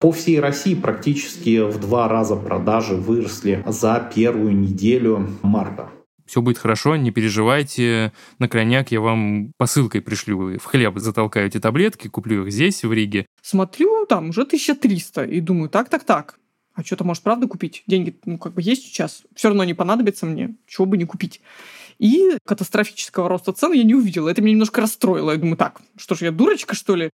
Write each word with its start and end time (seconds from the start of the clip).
По 0.00 0.12
всей 0.12 0.38
России 0.38 0.76
практически 0.76 1.58
в 1.58 1.80
два 1.80 2.06
раза 2.06 2.36
продажи 2.36 2.94
выросли 2.94 3.64
за 3.66 4.08
первую 4.14 4.56
неделю 4.56 5.28
марта. 5.42 5.90
Все 6.24 6.40
будет 6.40 6.58
хорошо, 6.58 6.94
не 6.94 7.10
переживайте. 7.10 8.12
На 8.38 8.48
крайняк 8.48 8.92
я 8.92 9.00
вам 9.00 9.50
посылкой 9.56 10.00
пришлю. 10.00 10.56
В 10.58 10.64
хлеб 10.66 10.98
затолкаю 10.98 11.48
эти 11.48 11.58
таблетки, 11.58 12.06
куплю 12.06 12.46
их 12.46 12.52
здесь, 12.52 12.84
в 12.84 12.92
Риге. 12.92 13.26
Смотрю, 13.42 14.06
там 14.06 14.28
уже 14.28 14.42
1300. 14.42 15.24
И 15.24 15.40
думаю, 15.40 15.68
так-так-так. 15.68 16.38
А 16.74 16.84
что-то, 16.84 17.02
может, 17.02 17.24
правда 17.24 17.48
купить? 17.48 17.82
Деньги, 17.88 18.16
ну, 18.24 18.38
как 18.38 18.54
бы 18.54 18.62
есть 18.62 18.84
сейчас. 18.84 19.22
Все 19.34 19.48
равно 19.48 19.64
не 19.64 19.74
понадобится 19.74 20.26
мне. 20.26 20.54
Чего 20.68 20.86
бы 20.86 20.96
не 20.96 21.06
купить. 21.06 21.40
И 21.98 22.36
катастрофического 22.46 23.28
роста 23.28 23.52
цен 23.52 23.72
я 23.72 23.82
не 23.82 23.96
увидела. 23.96 24.28
Это 24.28 24.42
меня 24.42 24.52
немножко 24.52 24.80
расстроило. 24.80 25.32
Я 25.32 25.38
думаю, 25.38 25.56
так, 25.56 25.80
что 25.96 26.14
ж, 26.14 26.22
я 26.22 26.30
дурочка, 26.30 26.76
что 26.76 26.94
ли? 26.94 27.10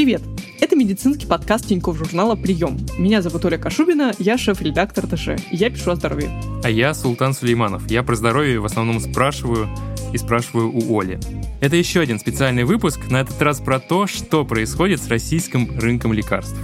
Привет! 0.00 0.22
Это 0.62 0.76
медицинский 0.76 1.26
подкаст 1.26 1.66
Тинькофф 1.66 1.94
журнала 1.94 2.34
«Прием». 2.34 2.78
Меня 2.96 3.20
зовут 3.20 3.44
Оля 3.44 3.58
Кашубина, 3.58 4.14
я 4.18 4.38
шеф-редактор 4.38 5.06
ТЖ, 5.06 5.32
я 5.50 5.68
пишу 5.68 5.90
о 5.90 5.96
здоровье. 5.96 6.30
А 6.64 6.70
я 6.70 6.94
Султан 6.94 7.34
Сулейманов. 7.34 7.90
Я 7.90 8.02
про 8.02 8.16
здоровье 8.16 8.60
в 8.60 8.64
основном 8.64 8.98
спрашиваю 8.98 9.68
и 10.14 10.16
спрашиваю 10.16 10.72
у 10.72 10.98
Оли. 10.98 11.20
Это 11.60 11.76
еще 11.76 12.00
один 12.00 12.18
специальный 12.18 12.64
выпуск, 12.64 13.10
на 13.10 13.20
этот 13.20 13.42
раз 13.42 13.60
про 13.60 13.78
то, 13.78 14.06
что 14.06 14.46
происходит 14.46 15.02
с 15.02 15.08
российским 15.08 15.78
рынком 15.78 16.14
лекарств. 16.14 16.56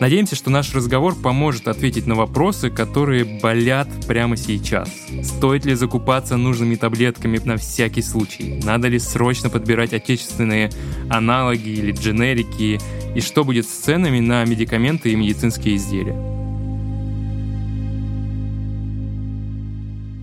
Надеемся, 0.00 0.34
что 0.34 0.48
наш 0.48 0.74
разговор 0.74 1.14
поможет 1.14 1.68
ответить 1.68 2.06
на 2.06 2.14
вопросы, 2.14 2.70
которые 2.70 3.38
болят 3.42 3.86
прямо 4.08 4.34
сейчас. 4.34 4.88
Стоит 5.22 5.66
ли 5.66 5.74
закупаться 5.74 6.38
нужными 6.38 6.74
таблетками 6.76 7.38
на 7.44 7.58
всякий 7.58 8.00
случай? 8.00 8.62
Надо 8.64 8.88
ли 8.88 8.98
срочно 8.98 9.50
подбирать 9.50 9.92
отечественные 9.92 10.70
аналоги 11.10 11.68
или 11.68 11.92
дженерики? 11.92 12.80
И 13.14 13.20
что 13.20 13.44
будет 13.44 13.66
с 13.66 13.68
ценами 13.68 14.20
на 14.20 14.42
медикаменты 14.46 15.12
и 15.12 15.16
медицинские 15.16 15.76
изделия? 15.76 16.16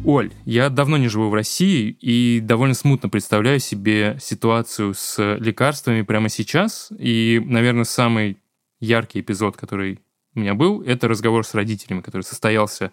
Оль, 0.04 0.32
я 0.46 0.70
давно 0.70 0.98
не 0.98 1.08
живу 1.08 1.30
в 1.30 1.36
России 1.36 1.96
и 2.02 2.40
довольно 2.42 2.74
смутно 2.74 3.10
представляю 3.10 3.60
себе 3.60 4.18
ситуацию 4.20 4.96
с 4.96 5.36
лекарствами 5.36 6.02
прямо 6.02 6.30
сейчас. 6.30 6.92
И, 6.98 7.40
наверное, 7.46 7.84
самый 7.84 8.38
яркий 8.80 9.22
эпизод, 9.22 9.58
который 9.58 10.00
у 10.36 10.40
меня 10.40 10.54
был, 10.54 10.82
это 10.82 11.08
разговор 11.08 11.46
с 11.46 11.54
родителями, 11.54 12.02
который 12.02 12.22
состоялся 12.22 12.92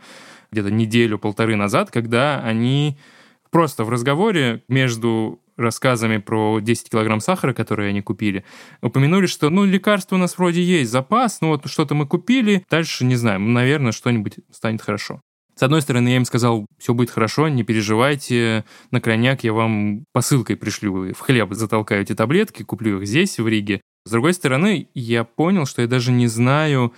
где-то 0.50 0.70
неделю-полторы 0.70 1.56
назад, 1.56 1.90
когда 1.90 2.40
они 2.40 2.98
просто 3.50 3.84
в 3.84 3.90
разговоре 3.90 4.62
между 4.68 5.40
рассказами 5.56 6.18
про 6.18 6.58
10 6.60 6.90
килограмм 6.90 7.20
сахара, 7.20 7.52
которые 7.52 7.90
они 7.90 8.00
купили, 8.00 8.44
упомянули, 8.82 9.27
что, 9.27 9.50
ну, 9.50 9.64
лекарства 9.64 10.16
у 10.16 10.18
нас 10.18 10.36
вроде 10.36 10.62
есть, 10.62 10.90
запас, 10.90 11.40
ну, 11.40 11.48
вот 11.48 11.68
что-то 11.70 11.94
мы 11.94 12.06
купили, 12.06 12.64
дальше, 12.70 13.05
не 13.05 13.16
знаю, 13.16 13.40
наверное, 13.40 13.92
что-нибудь 13.92 14.38
станет 14.50 14.82
хорошо. 14.82 15.20
С 15.55 15.62
одной 15.62 15.82
стороны, 15.82 16.08
я 16.08 16.16
им 16.16 16.24
сказал, 16.24 16.66
все 16.78 16.94
будет 16.94 17.10
хорошо, 17.10 17.46
не 17.46 17.62
переживайте, 17.62 18.64
на 18.90 19.00
крайняк 19.00 19.44
я 19.44 19.52
вам 19.52 20.05
посылкой 20.12 20.56
пришлю, 20.56 21.14
в 21.14 21.20
хлеб 21.20 21.52
затолкаю 21.52 22.02
эти 22.02 22.14
таблетки, 22.14 22.64
куплю 22.64 23.00
их 23.00 23.06
здесь, 23.06 23.38
в 23.38 23.46
Риге, 23.46 23.80
с 24.05 24.10
другой 24.10 24.34
стороны, 24.34 24.88
я 24.94 25.24
понял, 25.24 25.66
что 25.66 25.83
я 25.83 25.88
даже 25.88 26.12
не 26.12 26.27
знаю, 26.27 26.92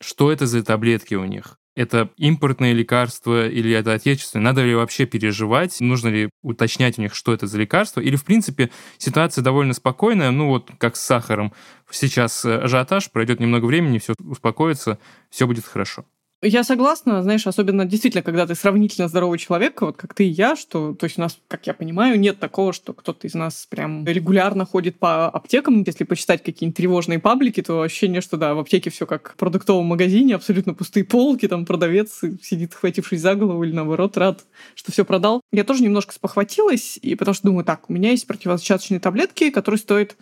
что 0.00 0.30
это 0.30 0.46
за 0.46 0.62
таблетки 0.62 1.14
у 1.14 1.24
них. 1.24 1.58
Это 1.76 2.10
импортное 2.18 2.72
лекарство 2.72 3.48
или 3.48 3.72
это 3.72 3.94
отечественное? 3.94 4.44
Надо 4.44 4.64
ли 4.64 4.74
вообще 4.74 5.06
переживать? 5.06 5.80
Нужно 5.80 6.08
ли 6.08 6.30
уточнять 6.42 6.98
у 6.98 7.02
них, 7.02 7.14
что 7.14 7.32
это 7.32 7.46
за 7.48 7.58
лекарство? 7.58 8.00
Или, 8.00 8.14
в 8.14 8.24
принципе, 8.24 8.70
ситуация 8.98 9.42
довольно 9.42 9.72
спокойная, 9.72 10.30
ну 10.30 10.48
вот 10.48 10.70
как 10.78 10.94
с 10.94 11.00
сахаром. 11.00 11.52
Сейчас 11.90 12.44
ажиотаж, 12.44 13.10
пройдет 13.10 13.40
немного 13.40 13.66
времени, 13.66 13.98
все 13.98 14.14
успокоится, 14.20 14.98
все 15.30 15.46
будет 15.46 15.64
хорошо. 15.64 16.04
Я 16.46 16.62
согласна, 16.62 17.22
знаешь, 17.22 17.46
особенно 17.46 17.86
действительно, 17.86 18.22
когда 18.22 18.46
ты 18.46 18.54
сравнительно 18.54 19.08
здоровый 19.08 19.38
человек, 19.38 19.80
вот 19.80 19.96
как 19.96 20.12
ты 20.12 20.26
и 20.26 20.28
я, 20.28 20.56
что, 20.56 20.92
то 20.92 21.04
есть 21.04 21.16
у 21.16 21.22
нас, 21.22 21.38
как 21.48 21.66
я 21.66 21.72
понимаю, 21.72 22.20
нет 22.20 22.38
такого, 22.38 22.74
что 22.74 22.92
кто-то 22.92 23.26
из 23.26 23.32
нас 23.32 23.66
прям 23.70 24.04
регулярно 24.04 24.66
ходит 24.66 24.98
по 24.98 25.26
аптекам. 25.26 25.82
Если 25.86 26.04
почитать 26.04 26.42
какие-нибудь 26.42 26.76
тревожные 26.76 27.18
паблики, 27.18 27.62
то 27.62 27.80
ощущение, 27.80 28.20
что 28.20 28.36
да, 28.36 28.52
в 28.52 28.58
аптеке 28.58 28.90
все 28.90 29.06
как 29.06 29.32
в 29.32 29.36
продуктовом 29.36 29.86
магазине, 29.86 30.34
абсолютно 30.34 30.74
пустые 30.74 31.04
полки, 31.04 31.48
там 31.48 31.64
продавец 31.64 32.20
сидит, 32.42 32.74
хватившись 32.74 33.22
за 33.22 33.36
голову 33.36 33.64
или 33.64 33.72
наоборот 33.72 34.18
рад, 34.18 34.44
что 34.74 34.92
все 34.92 35.06
продал. 35.06 35.40
Я 35.50 35.64
тоже 35.64 35.82
немножко 35.82 36.12
спохватилась, 36.12 36.98
и 37.00 37.14
потому 37.14 37.34
что 37.34 37.48
думаю, 37.48 37.64
так, 37.64 37.88
у 37.88 37.92
меня 37.94 38.10
есть 38.10 38.26
противозачаточные 38.26 39.00
таблетки, 39.00 39.48
которые 39.48 39.78
стоят 39.78 40.14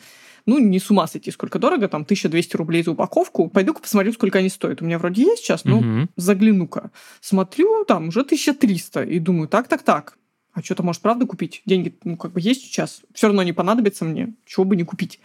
ну, 0.47 0.58
не 0.58 0.78
с 0.78 0.91
ума 0.91 1.06
сойти, 1.06 1.30
сколько 1.30 1.58
дорого, 1.58 1.88
там, 1.88 2.03
1200 2.03 2.56
рублей 2.56 2.82
за 2.82 2.92
упаковку. 2.92 3.48
Пойду-ка 3.48 3.80
посмотрю, 3.80 4.12
сколько 4.12 4.38
они 4.38 4.48
стоят. 4.48 4.82
У 4.82 4.84
меня 4.84 4.98
вроде 4.98 5.22
есть 5.22 5.42
сейчас, 5.42 5.64
но 5.64 5.78
угу. 5.78 6.08
загляну-ка. 6.16 6.91
Смотрю, 7.20 7.84
там, 7.84 8.08
уже 8.08 8.20
1300, 8.20 9.04
и 9.04 9.19
думаю, 9.19 9.48
так-так-так, 9.48 10.16
а 10.52 10.62
что-то, 10.62 10.82
может, 10.82 11.00
правда 11.00 11.26
купить? 11.26 11.62
Деньги, 11.64 11.97
ну, 12.04 12.16
как 12.16 12.32
бы 12.32 12.41
есть 12.41 12.62
сейчас, 12.62 13.02
все 13.14 13.28
равно 13.28 13.42
не 13.42 13.52
понадобится 13.52 14.04
мне, 14.04 14.34
чего 14.44 14.64
бы 14.64 14.76
не 14.76 14.84
купить. 14.84 15.19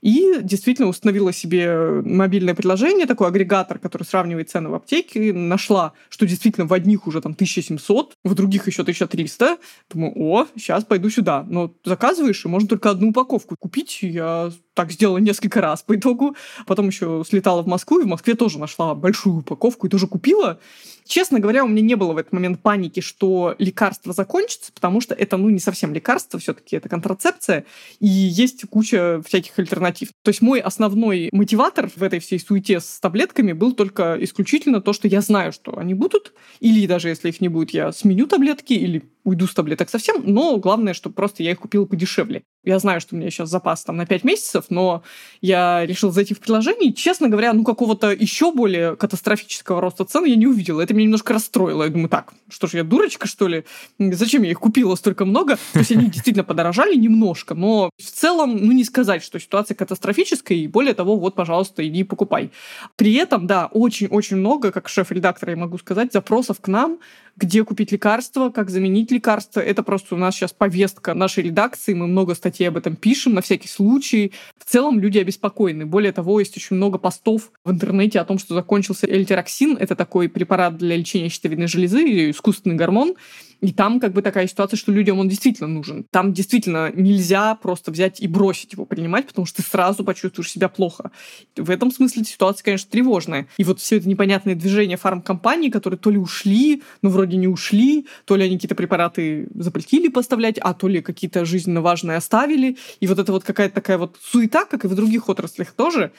И 0.00 0.40
действительно 0.42 0.88
установила 0.88 1.32
себе 1.32 2.02
мобильное 2.04 2.54
приложение, 2.54 3.06
такой 3.06 3.28
агрегатор, 3.28 3.78
который 3.78 4.04
сравнивает 4.04 4.50
цены 4.50 4.68
в 4.68 4.74
аптеке. 4.74 5.32
Нашла, 5.32 5.92
что 6.08 6.26
действительно 6.26 6.66
в 6.66 6.72
одних 6.72 7.06
уже 7.06 7.20
там 7.20 7.32
1700, 7.32 8.14
в 8.24 8.34
других 8.34 8.66
еще 8.66 8.82
1300. 8.82 9.58
Думаю, 9.90 10.12
о, 10.16 10.46
сейчас 10.56 10.84
пойду 10.84 11.10
сюда. 11.10 11.44
Но 11.48 11.74
заказываешь, 11.84 12.44
и 12.44 12.48
можно 12.48 12.68
только 12.68 12.90
одну 12.90 13.10
упаковку 13.10 13.56
купить. 13.58 13.98
Я 14.02 14.52
так 14.76 14.92
сделала 14.92 15.18
несколько 15.18 15.60
раз 15.60 15.82
по 15.82 15.96
итогу. 15.96 16.36
Потом 16.66 16.88
еще 16.88 17.24
слетала 17.28 17.62
в 17.62 17.66
Москву, 17.66 17.98
и 17.98 18.04
в 18.04 18.06
Москве 18.06 18.34
тоже 18.34 18.58
нашла 18.58 18.94
большую 18.94 19.38
упаковку 19.38 19.86
и 19.86 19.90
тоже 19.90 20.06
купила. 20.06 20.60
Честно 21.06 21.40
говоря, 21.40 21.64
у 21.64 21.68
меня 21.68 21.82
не 21.82 21.94
было 21.94 22.12
в 22.12 22.18
этот 22.18 22.32
момент 22.32 22.60
паники, 22.60 23.00
что 23.00 23.54
лекарство 23.58 24.12
закончится, 24.12 24.72
потому 24.72 25.00
что 25.00 25.14
это, 25.14 25.36
ну, 25.36 25.48
не 25.50 25.60
совсем 25.60 25.94
лекарство, 25.94 26.38
все-таки 26.38 26.76
это 26.76 26.88
контрацепция, 26.88 27.64
и 28.00 28.06
есть 28.06 28.68
куча 28.68 29.22
всяких 29.26 29.58
альтернатив. 29.58 30.10
То 30.22 30.30
есть 30.30 30.42
мой 30.42 30.60
основной 30.60 31.30
мотиватор 31.32 31.88
в 31.94 32.02
этой 32.02 32.18
всей 32.18 32.40
суете 32.40 32.80
с 32.80 33.00
таблетками 33.00 33.52
был 33.52 33.72
только 33.72 34.16
исключительно 34.20 34.80
то, 34.80 34.92
что 34.92 35.08
я 35.08 35.20
знаю, 35.20 35.52
что 35.52 35.78
они 35.78 35.94
будут, 35.94 36.34
или 36.60 36.86
даже 36.86 37.08
если 37.08 37.28
их 37.28 37.40
не 37.40 37.48
будет, 37.48 37.70
я 37.70 37.92
сменю 37.92 38.26
таблетки, 38.26 38.74
или 38.74 39.04
уйду 39.26 39.46
с 39.46 39.54
таблеток 39.54 39.90
совсем, 39.90 40.22
но 40.24 40.56
главное, 40.56 40.94
что 40.94 41.10
просто 41.10 41.42
я 41.42 41.50
их 41.50 41.58
купила 41.58 41.84
подешевле. 41.84 42.44
Я 42.64 42.78
знаю, 42.78 43.00
что 43.00 43.14
у 43.14 43.18
меня 43.18 43.30
сейчас 43.30 43.50
запас 43.50 43.84
там 43.84 43.96
на 43.96 44.06
5 44.06 44.24
месяцев, 44.24 44.66
но 44.70 45.02
я 45.40 45.84
решил 45.84 46.12
зайти 46.12 46.32
в 46.32 46.40
приложение, 46.40 46.90
и, 46.90 46.94
честно 46.94 47.28
говоря, 47.28 47.52
ну 47.52 47.64
какого-то 47.64 48.12
еще 48.12 48.52
более 48.52 48.96
катастрофического 48.96 49.80
роста 49.80 50.04
цен 50.04 50.24
я 50.24 50.36
не 50.36 50.46
увидела. 50.46 50.80
Это 50.80 50.94
меня 50.94 51.06
немножко 51.06 51.32
расстроило. 51.32 51.82
Я 51.84 51.90
думаю, 51.90 52.08
так, 52.08 52.32
что 52.48 52.68
ж, 52.68 52.74
я 52.74 52.84
дурочка, 52.84 53.26
что 53.26 53.48
ли? 53.48 53.64
Зачем 53.98 54.42
я 54.44 54.50
их 54.52 54.60
купила 54.60 54.94
столько 54.94 55.24
много? 55.24 55.58
То 55.72 55.80
есть 55.80 55.90
они 55.90 56.06
действительно 56.06 56.44
подорожали 56.44 56.94
немножко, 56.94 57.54
но 57.54 57.90
в 57.98 58.10
целом, 58.10 58.56
ну 58.56 58.72
не 58.72 58.84
сказать, 58.84 59.24
что 59.24 59.40
ситуация 59.40 59.74
катастрофическая, 59.74 60.56
и 60.56 60.68
более 60.68 60.94
того, 60.94 61.18
вот, 61.18 61.34
пожалуйста, 61.34 61.86
иди 61.86 62.04
покупай. 62.04 62.52
При 62.94 63.14
этом, 63.14 63.48
да, 63.48 63.66
очень-очень 63.66 64.36
много, 64.36 64.70
как 64.70 64.88
шеф-редактора 64.88 65.50
я 65.50 65.56
могу 65.56 65.78
сказать, 65.78 66.12
запросов 66.12 66.60
к 66.60 66.68
нам, 66.68 67.00
где 67.36 67.64
купить 67.64 67.92
лекарства, 67.92 68.50
как 68.50 68.70
заменить 68.70 69.10
лекарства. 69.10 69.60
Это 69.60 69.82
просто 69.82 70.14
у 70.14 70.18
нас 70.18 70.34
сейчас 70.34 70.52
повестка 70.52 71.14
нашей 71.14 71.44
редакции, 71.44 71.92
мы 71.94 72.06
много 72.06 72.34
статей 72.34 72.68
об 72.68 72.76
этом 72.76 72.96
пишем 72.96 73.34
на 73.34 73.42
всякий 73.42 73.68
случай. 73.68 74.32
В 74.58 74.70
целом 74.70 74.98
люди 74.98 75.18
обеспокоены. 75.18 75.86
Более 75.86 76.12
того, 76.12 76.40
есть 76.40 76.56
очень 76.56 76.76
много 76.76 76.98
постов 76.98 77.50
в 77.64 77.70
интернете 77.70 78.20
о 78.20 78.24
том, 78.24 78.38
что 78.38 78.54
закончился 78.54 79.06
эльтероксин. 79.06 79.76
Это 79.76 79.94
такой 79.94 80.28
препарат 80.28 80.76
для 80.78 80.96
лечения 80.96 81.28
щитовидной 81.28 81.66
железы, 81.66 82.30
искусственный 82.30 82.76
гормон. 82.76 83.14
И 83.60 83.72
там 83.72 84.00
как 84.00 84.12
бы 84.12 84.22
такая 84.22 84.46
ситуация, 84.46 84.76
что 84.76 84.92
людям 84.92 85.18
он 85.18 85.28
действительно 85.28 85.68
нужен. 85.68 86.04
Там 86.10 86.32
действительно 86.32 86.92
нельзя 86.94 87.54
просто 87.54 87.90
взять 87.90 88.20
и 88.20 88.28
бросить 88.28 88.74
его 88.74 88.84
принимать, 88.84 89.26
потому 89.26 89.46
что 89.46 89.62
ты 89.62 89.68
сразу 89.68 90.04
почувствуешь 90.04 90.50
себя 90.50 90.68
плохо. 90.68 91.10
В 91.56 91.70
этом 91.70 91.90
смысле 91.90 92.24
ситуация, 92.24 92.64
конечно, 92.64 92.90
тревожная. 92.90 93.46
И 93.56 93.64
вот 93.64 93.80
все 93.80 93.96
это 93.96 94.08
непонятное 94.08 94.54
движение 94.54 94.96
фармкомпаний, 94.96 95.70
которые 95.70 95.98
то 95.98 96.10
ли 96.10 96.18
ушли, 96.18 96.82
но 97.02 97.08
вроде 97.08 97.25
не 97.34 97.48
ушли, 97.48 98.06
то 98.24 98.36
ли 98.36 98.44
они 98.44 98.56
какие-то 98.56 98.76
препараты 98.76 99.48
запретили 99.54 100.08
поставлять, 100.08 100.58
а 100.58 100.74
то 100.74 100.86
ли 100.86 101.02
какие-то 101.02 101.44
жизненно 101.44 101.80
важные 101.80 102.16
оставили. 102.16 102.76
И 103.00 103.06
вот 103.06 103.18
это 103.18 103.32
вот 103.32 103.42
какая-то 103.42 103.74
такая 103.74 103.98
вот 103.98 104.16
суета, 104.22 104.64
как 104.64 104.84
и 104.84 104.88
в 104.88 104.94
других 104.94 105.28
отраслях 105.28 105.72
тоже, 105.72 106.12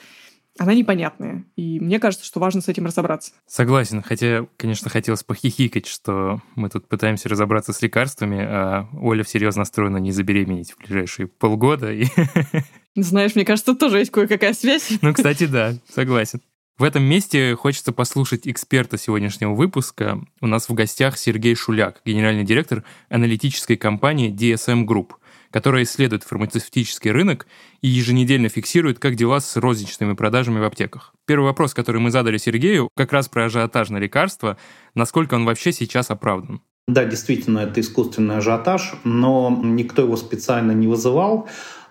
она 0.58 0.74
непонятная. 0.74 1.44
И 1.56 1.78
мне 1.78 2.00
кажется, 2.00 2.26
что 2.26 2.40
важно 2.40 2.60
с 2.60 2.68
этим 2.68 2.84
разобраться. 2.84 3.32
Согласен. 3.46 4.02
Хотя, 4.02 4.46
конечно, 4.56 4.90
хотелось 4.90 5.22
похихикать, 5.22 5.86
что 5.86 6.42
мы 6.56 6.68
тут 6.68 6.88
пытаемся 6.88 7.28
разобраться 7.28 7.72
с 7.72 7.80
лекарствами, 7.80 8.40
а 8.40 8.88
Оля 9.00 9.22
всерьез 9.22 9.54
настроена 9.54 9.98
не 9.98 10.10
забеременеть 10.10 10.72
в 10.72 10.78
ближайшие 10.78 11.28
полгода. 11.28 11.92
И... 11.92 12.06
Знаешь, 12.96 13.36
мне 13.36 13.44
кажется, 13.44 13.76
тоже 13.76 14.00
есть 14.00 14.10
кое-какая 14.10 14.52
связь. 14.52 14.90
Ну, 15.00 15.14
кстати, 15.14 15.46
да, 15.46 15.74
согласен. 15.94 16.40
В 16.78 16.84
этом 16.84 17.02
месте 17.02 17.56
хочется 17.56 17.92
послушать 17.92 18.46
эксперта 18.46 18.98
сегодняшнего 18.98 19.52
выпуска. 19.52 20.20
У 20.40 20.46
нас 20.46 20.68
в 20.68 20.74
гостях 20.74 21.18
Сергей 21.18 21.56
Шуляк, 21.56 22.00
генеральный 22.04 22.44
директор 22.44 22.84
аналитической 23.08 23.76
компании 23.76 24.32
DSM 24.32 24.84
Group– 24.84 25.10
которая 25.50 25.84
исследует 25.84 26.24
фармацевтический 26.24 27.10
рынок 27.10 27.46
и 27.80 27.88
еженедельно 27.88 28.48
фиксирует, 28.48 28.98
как 28.98 29.14
дела 29.14 29.40
с 29.40 29.56
розничными 29.56 30.14
продажами 30.14 30.58
в 30.58 30.64
аптеках. 30.64 31.14
Первый 31.26 31.46
вопрос, 31.46 31.74
который 31.74 32.00
мы 32.00 32.10
задали 32.10 32.38
Сергею, 32.38 32.90
как 32.94 33.12
раз 33.12 33.28
про 33.28 33.46
ажиотаж 33.46 33.90
на 33.90 33.98
лекарства, 33.98 34.58
насколько 34.94 35.34
он 35.34 35.44
вообще 35.44 35.72
сейчас 35.72 36.10
оправдан. 36.10 36.60
Да, 36.86 37.04
действительно, 37.04 37.58
это 37.60 37.80
искусственный 37.80 38.38
ажиотаж, 38.38 38.94
но 39.04 39.60
никто 39.62 40.02
его 40.02 40.16
специально 40.16 40.72
не 40.72 40.86
вызывал. 40.86 41.48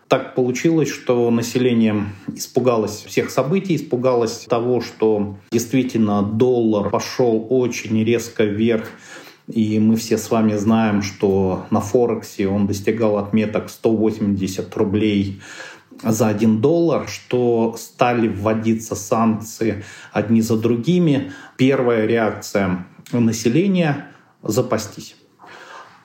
Так 0.08 0.36
получилось, 0.36 0.90
что 0.90 1.30
население 1.32 2.06
испугалось 2.34 3.04
всех 3.06 3.30
событий, 3.30 3.76
испугалось 3.76 4.46
того, 4.50 4.80
что 4.80 5.38
действительно 5.52 6.22
доллар 6.24 6.90
пошел 6.90 7.46
очень 7.50 8.04
резко 8.06 8.46
вверх. 8.46 8.88
И 9.48 9.80
мы 9.80 9.96
все 9.96 10.18
с 10.18 10.30
вами 10.32 10.56
знаем, 10.56 11.02
что 11.02 11.66
на 11.72 11.82
Форексе 11.82 12.48
он 12.48 12.68
достигал 12.68 13.18
отметок 13.18 13.70
180 13.70 14.76
рублей 14.78 15.42
за 16.04 16.28
один 16.28 16.62
доллар, 16.62 17.08
что 17.08 17.76
стали 17.78 18.28
вводиться 18.28 18.96
санкции 18.96 19.84
одни 20.14 20.42
за 20.42 20.58
другими. 20.58 21.32
Первая 21.58 22.06
реакция 22.06 22.86
населения– 23.12 24.08
запастись. 24.44 25.16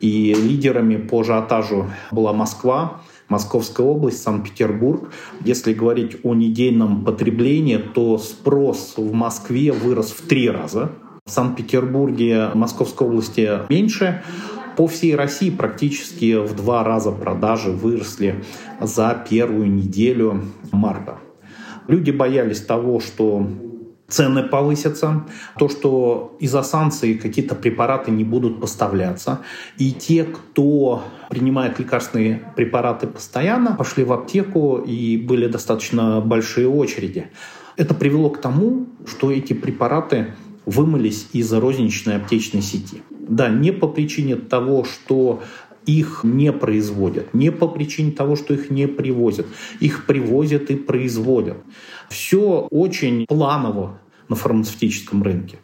И 0.01 0.35
лидерами 0.35 0.97
по 0.97 1.21
ажиотажу 1.21 1.91
была 2.11 2.33
Москва, 2.33 3.03
Московская 3.29 3.87
область, 3.87 4.23
Санкт-Петербург. 4.23 5.11
Если 5.45 5.73
говорить 5.73 6.17
о 6.23 6.35
недельном 6.35 7.05
потреблении, 7.05 7.77
то 7.79 8.19
спрос 8.19 8.95
в 8.97 9.13
Москве 9.13 9.73
вырос 9.73 10.11
в 10.11 10.27
три 10.27 10.51
раза. 10.51 10.93
В 11.25 11.31
Санкт-Петербурге, 11.31 12.51
Московской 12.55 13.07
области 13.07 13.49
меньше. 13.71 14.23
По 14.77 14.87
всей 14.87 15.15
России 15.15 15.51
практически 15.51 16.35
в 16.37 16.57
два 16.57 16.83
раза 16.83 17.13
продажи 17.13 17.71
выросли 17.71 18.43
за 18.81 19.25
первую 19.29 19.71
неделю 19.71 20.43
марта. 20.73 21.19
Люди 21.89 22.11
боялись 22.11 22.61
того, 22.61 23.01
что 23.01 23.47
цены 24.09 24.43
повысятся, 24.43 25.25
то, 25.59 25.69
что 25.69 26.37
из-за 26.39 26.63
санкций 26.63 27.15
какие-то 27.15 27.55
препараты 27.55 28.11
не 28.11 28.25
будут 28.25 28.61
поставляться. 28.61 29.41
И 29.79 29.93
те, 29.93 30.25
кто 30.25 31.03
принимает 31.31 31.79
лекарственные 31.79 32.43
препараты 32.57 33.07
постоянно, 33.07 33.75
пошли 33.75 34.05
в 34.05 34.13
аптеку 34.13 34.77
и 34.77 35.17
были 35.17 35.47
достаточно 35.47 36.21
большие 36.21 36.69
очереди. 36.69 37.31
Это 37.77 37.95
привело 37.95 38.29
к 38.31 38.41
тому, 38.41 38.87
что 39.07 39.31
эти 39.31 39.55
препараты 39.55 40.35
вымылись 40.67 41.29
из 41.33 41.53
розничной 41.53 42.17
аптечной 42.17 42.63
сети. 42.63 43.03
Да, 43.11 43.49
не 43.49 43.73
по 43.73 43.89
причине 43.89 44.37
того, 44.37 44.85
что 44.85 45.43
их 45.87 46.21
не 46.23 46.53
производят, 46.53 47.35
не 47.35 47.51
по 47.51 47.69
причине 47.69 48.13
того, 48.13 48.37
что 48.37 48.55
их 48.55 48.71
не 48.71 48.87
привозят. 48.87 49.47
Их 49.81 50.07
привозят 50.07 50.71
и 50.71 50.77
производят. 50.77 51.59
Все 52.09 52.67
очень 52.71 53.27
планово 53.27 54.01
на 54.29 54.37
фармацевтическом 54.37 55.23
рынке. 55.23 55.59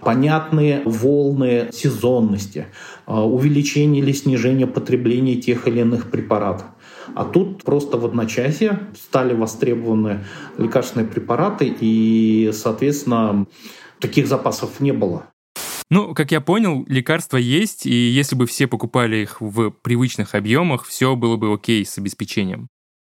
Понятные 0.00 0.82
волны 0.84 1.68
сезонности, 1.72 2.66
а, 3.06 3.24
увеличение 3.24 4.02
или 4.02 4.12
снижение 4.12 4.66
потребления 4.66 5.36
тех 5.36 5.68
или 5.68 5.80
иных 5.80 6.10
препаратов. 6.10 6.66
А 7.14 7.24
тут 7.24 7.62
просто 7.64 7.98
в 7.98 8.04
одночасье 8.04 8.80
стали 8.96 9.34
востребованы 9.34 10.24
лекарственные 10.58 11.06
препараты, 11.06 11.74
и, 11.80 12.50
соответственно, 12.52 13.46
таких 14.00 14.26
запасов 14.26 14.80
не 14.80 14.92
было. 14.92 15.31
Ну, 15.92 16.14
как 16.14 16.32
я 16.32 16.40
понял, 16.40 16.86
лекарства 16.88 17.36
есть, 17.36 17.84
и 17.84 17.92
если 17.92 18.34
бы 18.34 18.46
все 18.46 18.66
покупали 18.66 19.16
их 19.16 19.42
в 19.42 19.68
привычных 19.68 20.34
объемах, 20.34 20.86
все 20.86 21.16
было 21.16 21.36
бы 21.36 21.52
окей 21.52 21.84
с 21.84 21.98
обеспечением. 21.98 22.68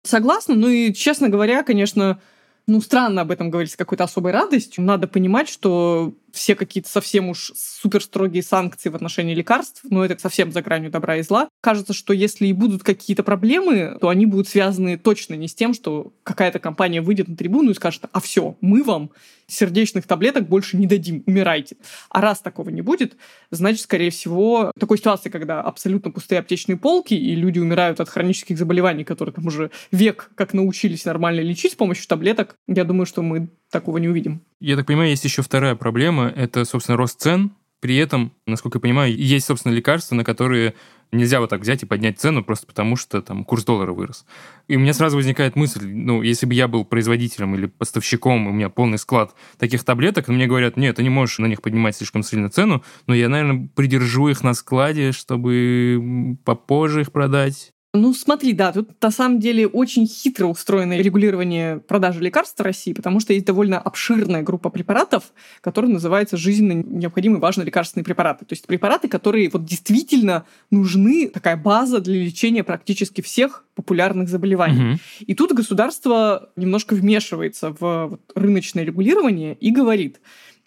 Согласна, 0.05 0.55
ну 0.55 0.69
и, 0.69 0.93
честно 0.93 1.27
говоря, 1.27 1.63
конечно, 1.63 2.21
ну, 2.67 2.79
странно 2.79 3.19
об 3.19 3.31
этом 3.31 3.49
говорить 3.49 3.73
с 3.73 3.75
какой-то 3.75 4.05
особой 4.05 4.31
радостью. 4.31 4.81
Надо 4.85 5.09
понимать, 5.09 5.49
что 5.49 6.13
все 6.33 6.55
какие-то 6.55 6.89
совсем 6.89 7.29
уж 7.29 7.51
супер 7.55 8.01
строгие 8.01 8.43
санкции 8.43 8.89
в 8.89 8.95
отношении 8.95 9.35
лекарств, 9.35 9.81
но 9.89 10.03
это 10.05 10.19
совсем 10.19 10.51
за 10.51 10.61
гранью 10.61 10.91
добра 10.91 11.17
и 11.17 11.21
зла. 11.21 11.49
Кажется, 11.61 11.93
что 11.93 12.13
если 12.13 12.47
и 12.47 12.53
будут 12.53 12.83
какие-то 12.83 13.23
проблемы, 13.23 13.97
то 13.99 14.09
они 14.09 14.25
будут 14.25 14.47
связаны 14.47 14.97
точно 14.97 15.35
не 15.35 15.47
с 15.47 15.55
тем, 15.55 15.73
что 15.73 16.13
какая-то 16.23 16.59
компания 16.59 17.01
выйдет 17.01 17.27
на 17.27 17.35
трибуну 17.35 17.71
и 17.71 17.75
скажет, 17.75 18.03
а 18.11 18.19
все, 18.19 18.57
мы 18.61 18.83
вам 18.83 19.11
сердечных 19.47 20.05
таблеток 20.05 20.47
больше 20.47 20.77
не 20.77 20.87
дадим, 20.87 21.23
умирайте. 21.25 21.77
А 22.09 22.21
раз 22.21 22.39
такого 22.39 22.69
не 22.69 22.81
будет, 22.81 23.17
значит, 23.51 23.81
скорее 23.81 24.11
всего, 24.11 24.71
такой 24.79 24.97
ситуации, 24.97 25.29
когда 25.29 25.61
абсолютно 25.61 26.11
пустые 26.11 26.39
аптечные 26.39 26.77
полки, 26.77 27.13
и 27.13 27.35
люди 27.35 27.59
умирают 27.59 27.99
от 27.99 28.09
хронических 28.09 28.57
заболеваний, 28.57 29.03
которые 29.03 29.33
там 29.33 29.47
уже 29.47 29.71
век 29.91 30.31
как 30.35 30.53
научились 30.53 31.05
нормально 31.05 31.41
лечить 31.41 31.73
с 31.73 31.75
помощью 31.75 32.07
таблеток, 32.07 32.55
я 32.67 32.83
думаю, 32.83 33.05
что 33.05 33.21
мы 33.21 33.49
такого 33.71 33.97
не 33.97 34.07
увидим. 34.07 34.41
Я 34.59 34.75
так 34.75 34.85
понимаю, 34.85 35.09
есть 35.09 35.23
еще 35.23 35.41
вторая 35.41 35.75
проблема, 35.75 36.27
это, 36.27 36.65
собственно, 36.65 36.97
рост 36.97 37.19
цен. 37.19 37.51
При 37.79 37.95
этом, 37.95 38.33
насколько 38.45 38.77
я 38.77 38.81
понимаю, 38.81 39.15
есть, 39.15 39.45
собственно, 39.45 39.71
лекарства, 39.71 40.13
на 40.13 40.25
которые 40.25 40.73
нельзя 41.11 41.39
вот 41.39 41.49
так 41.49 41.61
взять 41.61 41.81
и 41.81 41.85
поднять 41.85 42.19
цену 42.19 42.43
просто 42.43 42.67
потому, 42.67 42.95
что 42.95 43.21
там 43.21 43.43
курс 43.43 43.63
доллара 43.63 43.93
вырос. 43.93 44.25
И 44.67 44.75
у 44.75 44.79
меня 44.79 44.93
сразу 44.93 45.15
возникает 45.15 45.55
мысль, 45.55 45.87
ну, 45.87 46.21
если 46.21 46.45
бы 46.45 46.53
я 46.53 46.67
был 46.67 46.85
производителем 46.85 47.55
или 47.55 47.67
поставщиком, 47.67 48.47
у 48.47 48.51
меня 48.51 48.69
полный 48.69 48.97
склад 48.97 49.33
таких 49.57 49.83
таблеток, 49.83 50.27
мне 50.27 50.45
говорят, 50.45 50.77
нет, 50.77 50.97
ты 50.97 51.03
не 51.03 51.09
можешь 51.09 51.39
на 51.39 51.45
них 51.45 51.61
поднимать 51.61 51.95
слишком 51.95 52.21
сильно 52.21 52.49
цену, 52.49 52.83
но 53.07 53.15
я, 53.15 53.29
наверное, 53.29 53.69
придержу 53.75 54.27
их 54.27 54.43
на 54.43 54.53
складе, 54.53 55.11
чтобы 55.11 56.37
попозже 56.43 57.01
их 57.01 57.11
продать. 57.11 57.71
Ну, 57.91 58.13
смотри, 58.13 58.53
да, 58.53 58.71
тут 58.71 58.89
на 59.01 59.09
самом 59.09 59.39
деле 59.39 59.65
очень 59.65 60.05
хитро 60.05 60.45
устроено 60.45 60.95
регулирование 60.95 61.79
продажи 61.79 62.19
лекарств 62.19 62.59
в 62.59 62.61
России, 62.61 62.93
потому 62.93 63.19
что 63.19 63.33
есть 63.33 63.47
довольно 63.47 63.79
обширная 63.79 64.43
группа 64.43 64.69
препаратов, 64.69 65.33
которые 65.61 65.91
называются 65.91 66.37
жизненно 66.37 66.83
необходимые 66.83 67.39
важные 67.39 67.65
лекарственные 67.65 68.05
препараты. 68.05 68.45
То 68.45 68.53
есть 68.53 68.67
препараты, 68.67 69.07
которые 69.07 69.49
вот 69.49 69.65
действительно 69.65 70.45
нужны, 70.69 71.29
такая 71.29 71.57
база 71.57 71.99
для 71.99 72.23
лечения 72.23 72.63
практически 72.63 73.21
всех 73.21 73.65
популярных 73.73 74.29
заболеваний. 74.29 74.91
Угу. 74.91 74.99
И 75.25 75.33
тут 75.33 75.53
государство 75.53 76.51
немножко 76.55 76.93
вмешивается 76.93 77.71
в 77.71 78.07
вот, 78.09 78.21
рыночное 78.35 78.83
регулирование 78.83 79.55
и 79.55 79.71
говорит, 79.71 80.19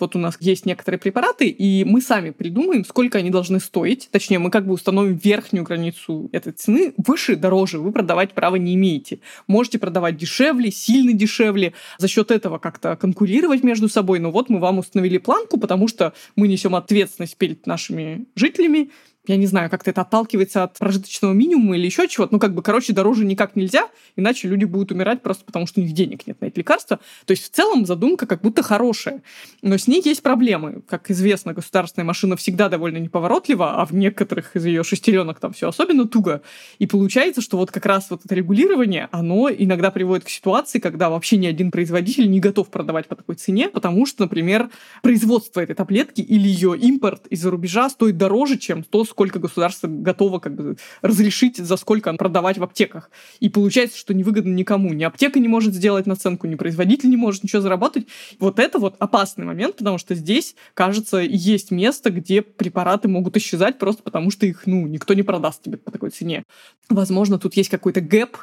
вот 0.02 0.16
у 0.16 0.18
нас 0.18 0.36
есть 0.40 0.66
некоторые 0.66 0.98
препараты, 0.98 1.46
и 1.46 1.84
мы 1.84 2.00
сами 2.00 2.30
придумаем, 2.30 2.84
сколько 2.84 3.18
они 3.18 3.30
должны 3.30 3.60
стоить. 3.60 4.08
Точнее, 4.10 4.40
мы 4.40 4.50
как 4.50 4.66
бы 4.66 4.74
установим 4.74 5.14
верхнюю 5.14 5.64
границу 5.64 6.28
этой 6.32 6.52
цены. 6.52 6.92
Выше, 6.96 7.36
дороже 7.36 7.78
вы 7.78 7.92
продавать 7.92 8.32
права 8.34 8.56
не 8.56 8.74
имеете. 8.74 9.20
Можете 9.46 9.78
продавать 9.78 10.16
дешевле, 10.16 10.72
сильно 10.72 11.12
дешевле, 11.12 11.72
за 11.98 12.08
счет 12.08 12.32
этого 12.32 12.58
как-то 12.58 12.96
конкурировать 12.96 13.62
между 13.62 13.88
собой. 13.88 14.18
Но 14.18 14.32
вот 14.32 14.48
мы 14.48 14.58
вам 14.58 14.78
установили 14.78 15.18
планку, 15.18 15.58
потому 15.58 15.86
что 15.86 16.12
мы 16.34 16.48
несем 16.48 16.74
ответственность 16.74 17.36
перед 17.36 17.66
нашими 17.66 18.26
жителями, 18.34 18.90
я 19.26 19.36
не 19.36 19.46
знаю, 19.46 19.70
как-то 19.70 19.90
это 19.90 20.00
отталкивается 20.00 20.64
от 20.64 20.78
прожиточного 20.78 21.32
минимума 21.32 21.76
или 21.76 21.86
еще 21.86 22.08
чего-то. 22.08 22.32
Ну, 22.34 22.40
как 22.40 22.54
бы, 22.54 22.62
короче, 22.62 22.92
дороже 22.92 23.24
никак 23.24 23.54
нельзя, 23.54 23.88
иначе 24.16 24.48
люди 24.48 24.64
будут 24.64 24.90
умирать 24.90 25.22
просто 25.22 25.44
потому, 25.44 25.66
что 25.66 25.80
у 25.80 25.84
них 25.84 25.92
денег 25.92 26.26
нет 26.26 26.40
на 26.40 26.46
эти 26.46 26.58
лекарства. 26.58 26.98
То 27.24 27.30
есть, 27.30 27.44
в 27.44 27.50
целом, 27.50 27.86
задумка 27.86 28.26
как 28.26 28.40
будто 28.40 28.64
хорошая. 28.64 29.22
Но 29.62 29.78
с 29.78 29.86
ней 29.86 30.02
есть 30.04 30.22
проблемы. 30.22 30.82
Как 30.88 31.08
известно, 31.10 31.52
государственная 31.54 32.04
машина 32.04 32.36
всегда 32.36 32.68
довольно 32.68 32.98
неповоротлива, 32.98 33.80
а 33.80 33.86
в 33.86 33.94
некоторых 33.94 34.56
из 34.56 34.66
ее 34.66 34.82
шестеренок 34.82 35.38
там 35.38 35.52
все 35.52 35.68
особенно 35.68 36.08
туго. 36.08 36.42
И 36.80 36.86
получается, 36.86 37.42
что 37.42 37.58
вот 37.58 37.70
как 37.70 37.86
раз 37.86 38.10
вот 38.10 38.22
это 38.24 38.34
регулирование, 38.34 39.08
оно 39.12 39.48
иногда 39.50 39.92
приводит 39.92 40.24
к 40.24 40.30
ситуации, 40.30 40.80
когда 40.80 41.10
вообще 41.10 41.36
ни 41.36 41.46
один 41.46 41.70
производитель 41.70 42.28
не 42.28 42.40
готов 42.40 42.70
продавать 42.70 43.06
по 43.06 43.14
такой 43.14 43.36
цене, 43.36 43.68
потому 43.68 44.04
что, 44.04 44.24
например, 44.24 44.68
производство 45.00 45.60
этой 45.60 45.76
таблетки 45.76 46.22
или 46.22 46.48
ее 46.48 46.76
импорт 46.76 47.28
из-за 47.28 47.52
рубежа 47.52 47.88
стоит 47.88 48.16
дороже, 48.16 48.58
чем 48.58 48.82
то, 48.82 49.04
сколько 49.12 49.38
государство 49.38 49.86
готово 49.88 50.38
как 50.38 50.54
бы 50.54 50.76
разрешить, 51.02 51.58
за 51.58 51.76
сколько 51.76 52.12
продавать 52.14 52.58
в 52.58 52.62
аптеках. 52.64 53.10
И 53.40 53.48
получается, 53.48 53.98
что 53.98 54.14
невыгодно 54.14 54.52
никому. 54.52 54.92
Ни 54.92 55.04
аптека 55.04 55.38
не 55.38 55.48
может 55.48 55.74
сделать 55.74 56.06
наценку, 56.06 56.46
ни 56.46 56.54
производитель 56.54 57.10
не 57.10 57.16
может 57.16 57.44
ничего 57.44 57.60
заработать. 57.62 58.06
Вот 58.40 58.58
это 58.58 58.78
вот 58.78 58.96
опасный 58.98 59.44
момент, 59.44 59.76
потому 59.76 59.98
что 59.98 60.14
здесь, 60.14 60.56
кажется, 60.74 61.18
есть 61.18 61.70
место, 61.70 62.10
где 62.10 62.42
препараты 62.42 63.08
могут 63.08 63.36
исчезать 63.36 63.78
просто 63.78 64.02
потому, 64.02 64.30
что 64.30 64.46
их, 64.46 64.62
ну, 64.66 64.86
никто 64.86 65.14
не 65.14 65.22
продаст 65.22 65.62
тебе 65.62 65.76
по 65.76 65.90
такой 65.90 66.10
цене. 66.10 66.44
Возможно, 66.88 67.38
тут 67.38 67.54
есть 67.54 67.68
какой-то 67.68 68.00
гэп, 68.00 68.36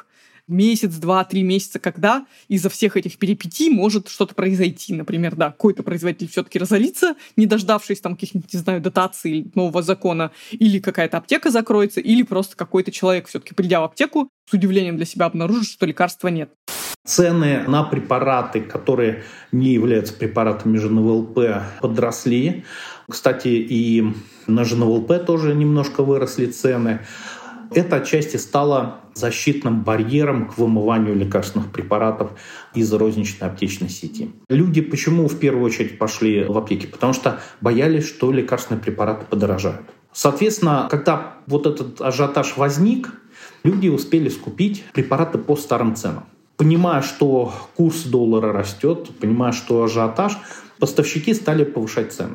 месяц, 0.50 0.94
два, 0.94 1.24
три 1.24 1.42
месяца, 1.42 1.78
когда 1.78 2.26
из-за 2.48 2.68
всех 2.68 2.96
этих 2.96 3.18
перипетий 3.18 3.70
может 3.70 4.08
что-то 4.08 4.34
произойти. 4.34 4.94
Например, 4.94 5.36
да, 5.36 5.50
какой-то 5.50 5.82
производитель 5.82 6.28
все-таки 6.28 6.58
разорится, 6.58 7.14
не 7.36 7.46
дождавшись 7.46 8.00
там 8.00 8.14
каких-нибудь, 8.14 8.52
не 8.52 8.58
знаю, 8.58 8.80
дотаций 8.80 9.30
или 9.30 9.50
нового 9.54 9.82
закона, 9.82 10.30
или 10.50 10.78
какая-то 10.78 11.18
аптека 11.18 11.50
закроется, 11.50 12.00
или 12.00 12.22
просто 12.22 12.56
какой-то 12.56 12.90
человек 12.90 13.28
все-таки, 13.28 13.54
придя 13.54 13.80
в 13.80 13.84
аптеку, 13.84 14.28
с 14.48 14.52
удивлением 14.52 14.96
для 14.96 15.06
себя 15.06 15.26
обнаружит, 15.26 15.64
что 15.66 15.86
лекарства 15.86 16.28
нет. 16.28 16.50
Цены 17.06 17.64
на 17.66 17.82
препараты, 17.82 18.60
которые 18.60 19.22
не 19.52 19.72
являются 19.72 20.12
препаратами 20.12 20.76
ЖНВЛП, 20.76 21.38
подросли. 21.80 22.64
Кстати, 23.08 23.48
и 23.48 24.04
на 24.46 24.64
ЖНВЛП 24.64 25.24
тоже 25.24 25.54
немножко 25.54 26.02
выросли 26.02 26.46
цены. 26.46 27.00
Это 27.72 27.96
отчасти 27.96 28.36
стало 28.36 29.00
защитным 29.14 29.82
барьером 29.82 30.48
к 30.48 30.58
вымыванию 30.58 31.14
лекарственных 31.14 31.70
препаратов 31.70 32.32
из 32.74 32.92
розничной 32.92 33.48
аптечной 33.48 33.88
сети. 33.88 34.32
Люди 34.48 34.80
почему 34.80 35.28
в 35.28 35.38
первую 35.38 35.64
очередь 35.64 35.98
пошли 35.98 36.44
в 36.44 36.56
аптеки? 36.56 36.86
Потому 36.86 37.12
что 37.12 37.40
боялись, 37.60 38.06
что 38.06 38.32
лекарственные 38.32 38.82
препараты 38.82 39.26
подорожают. 39.26 39.82
Соответственно, 40.12 40.88
когда 40.90 41.34
вот 41.46 41.66
этот 41.66 42.00
ажиотаж 42.00 42.56
возник, 42.56 43.12
люди 43.62 43.88
успели 43.88 44.28
скупить 44.28 44.84
препараты 44.92 45.38
по 45.38 45.56
старым 45.56 45.94
ценам. 45.94 46.24
Понимая, 46.56 47.02
что 47.02 47.54
курс 47.76 48.02
доллара 48.02 48.52
растет, 48.52 49.08
понимая, 49.20 49.52
что 49.52 49.84
ажиотаж, 49.84 50.36
поставщики 50.78 51.32
стали 51.34 51.64
повышать 51.64 52.12
цены. 52.12 52.34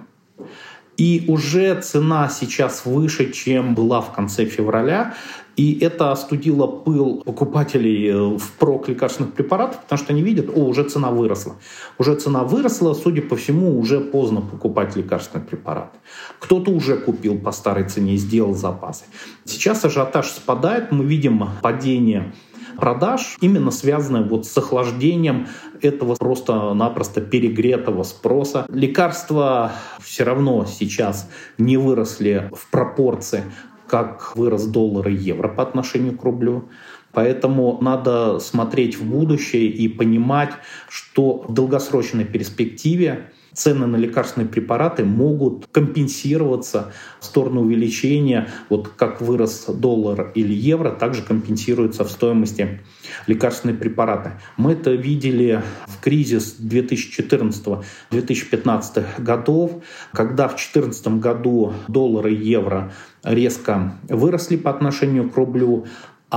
И 0.97 1.25
уже 1.27 1.79
цена 1.81 2.29
сейчас 2.29 2.85
выше, 2.85 3.31
чем 3.31 3.75
была 3.75 4.01
в 4.01 4.13
конце 4.13 4.45
февраля. 4.45 5.15
И 5.55 5.79
это 5.79 6.11
остудило 6.11 6.67
пыл 6.67 7.21
покупателей 7.23 8.09
э, 8.09 8.37
в 8.37 8.51
прок 8.59 8.89
лекарственных 8.89 9.33
препаратов, 9.33 9.81
потому 9.81 9.97
что 9.97 10.11
они 10.11 10.21
видят, 10.21 10.49
о, 10.53 10.65
уже 10.65 10.83
цена 10.83 11.11
выросла. 11.11 11.55
Уже 11.97 12.15
цена 12.15 12.43
выросла, 12.43 12.93
судя 12.93 13.21
по 13.21 13.37
всему, 13.37 13.79
уже 13.79 14.01
поздно 14.01 14.41
покупать 14.41 14.97
лекарственный 14.97 15.45
препарат. 15.45 15.93
Кто-то 16.39 16.71
уже 16.71 16.97
купил 16.97 17.39
по 17.39 17.53
старой 17.53 17.85
цене 17.87 18.17
сделал 18.17 18.53
запасы. 18.53 19.05
Сейчас 19.45 19.85
ажиотаж 19.85 20.27
спадает, 20.27 20.91
мы 20.91 21.05
видим 21.05 21.47
падение 21.61 22.33
продаж, 22.75 23.37
именно 23.41 23.71
связанное 23.71 24.23
вот 24.23 24.45
с 24.45 24.57
охлаждением 24.57 25.47
этого 25.81 26.15
просто-напросто 26.15 27.21
перегретого 27.21 28.03
спроса. 28.03 28.65
Лекарства 28.69 29.71
все 29.99 30.23
равно 30.23 30.65
сейчас 30.65 31.29
не 31.57 31.77
выросли 31.77 32.49
в 32.53 32.69
пропорции, 32.71 33.43
как 33.87 34.35
вырос 34.35 34.65
доллар 34.65 35.07
и 35.09 35.15
евро 35.15 35.47
по 35.47 35.63
отношению 35.63 36.17
к 36.17 36.23
рублю. 36.23 36.69
Поэтому 37.11 37.77
надо 37.81 38.39
смотреть 38.39 38.97
в 38.97 39.05
будущее 39.05 39.67
и 39.67 39.87
понимать, 39.87 40.51
что 40.89 41.45
в 41.47 41.53
долгосрочной 41.53 42.25
перспективе 42.25 43.31
цены 43.55 43.87
на 43.87 43.95
лекарственные 43.95 44.47
препараты 44.47 45.03
могут 45.05 45.65
компенсироваться 45.71 46.91
в 47.19 47.25
сторону 47.25 47.61
увеличения, 47.61 48.49
вот 48.69 48.89
как 48.89 49.21
вырос 49.21 49.65
доллар 49.67 50.31
или 50.35 50.53
евро, 50.53 50.91
также 50.91 51.21
компенсируется 51.21 52.03
в 52.03 52.11
стоимости 52.11 52.81
лекарственные 53.27 53.77
препараты. 53.77 54.31
Мы 54.57 54.73
это 54.73 54.91
видели 54.91 55.61
в 55.87 56.01
кризис 56.01 56.57
2014-2015 56.59 59.03
годов, 59.19 59.71
когда 60.11 60.47
в 60.47 60.55
2014 60.55 61.07
году 61.19 61.73
доллар 61.87 62.27
и 62.27 62.35
евро 62.35 62.91
резко 63.23 63.95
выросли 64.09 64.57
по 64.57 64.69
отношению 64.69 65.29
к 65.29 65.37
рублю, 65.37 65.85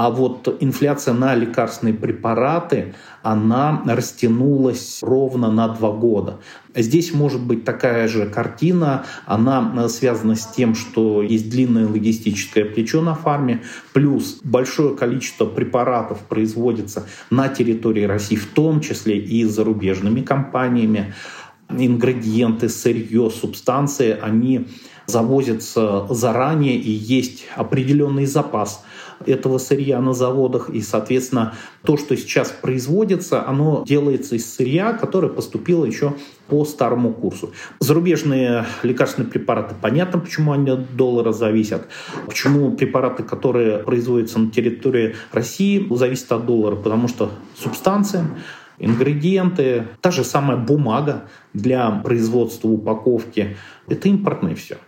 а 0.01 0.11
вот 0.11 0.59
инфляция 0.61 1.13
на 1.13 1.35
лекарственные 1.35 1.93
препараты, 1.93 2.95
она 3.25 3.83
растянулась 3.85 5.01
ровно 5.03 5.51
на 5.51 5.67
два 5.67 5.91
года. 5.91 6.39
Здесь 6.73 7.13
может 7.13 7.43
быть 7.43 7.65
такая 7.65 8.07
же 8.07 8.27
картина, 8.27 9.07
она 9.27 9.89
связана 9.89 10.37
с 10.37 10.47
тем, 10.47 10.77
что 10.77 11.21
есть 11.21 11.51
длинное 11.51 11.89
логистическое 11.89 12.65
плечо 12.65 13.03
на 13.03 13.17
фарме, 13.17 13.65
плюс 13.93 14.39
большое 14.45 14.95
количество 14.95 15.47
препаратов 15.47 16.21
производится 16.21 17.09
на 17.29 17.49
территории 17.49 18.05
России, 18.05 18.37
в 18.37 18.47
том 18.47 18.81
числе 18.81 19.19
и 19.19 19.43
зарубежными 19.43 20.21
компаниями. 20.21 21.13
Ингредиенты, 21.71 22.69
сырье, 22.69 23.31
субстанции, 23.31 24.17
они 24.23 24.69
завозятся 25.07 26.07
заранее 26.09 26.77
и 26.77 26.91
есть 26.91 27.47
определенный 27.57 28.27
запас 28.27 28.85
этого 29.27 29.59
сырья 29.59 30.01
на 30.01 30.13
заводах. 30.13 30.71
И, 30.71 30.81
соответственно, 30.81 31.55
то, 31.83 31.97
что 31.97 32.17
сейчас 32.17 32.51
производится, 32.51 33.47
оно 33.47 33.85
делается 33.87 34.37
из 34.37 34.53
сырья, 34.53 34.93
которое 34.93 35.29
поступило 35.29 35.85
еще 35.85 36.15
по 36.49 36.65
старому 36.65 37.13
курсу. 37.13 37.53
Зарубежные 37.79 38.65
лекарственные 38.83 39.31
препараты, 39.31 39.75
понятно, 39.81 40.19
почему 40.19 40.53
они 40.53 40.71
от 40.71 40.97
доллара 40.97 41.33
зависят. 41.33 41.89
Почему 42.27 42.73
препараты, 42.73 43.23
которые 43.23 43.79
производятся 43.79 44.39
на 44.39 44.51
территории 44.51 45.15
России, 45.33 45.87
зависят 45.91 46.33
от 46.33 46.47
доллара? 46.47 46.77
Потому 46.77 47.09
что 47.09 47.31
субстанции, 47.57 48.25
ингредиенты, 48.79 49.89
та 50.01 50.11
же 50.11 50.25
самая 50.25 50.57
бумага 50.57 51.25
для 51.53 51.91
производства 51.91 52.69
упаковки, 52.69 53.57
это 53.87 54.09
импортное 54.09 54.55
все. 54.55 54.79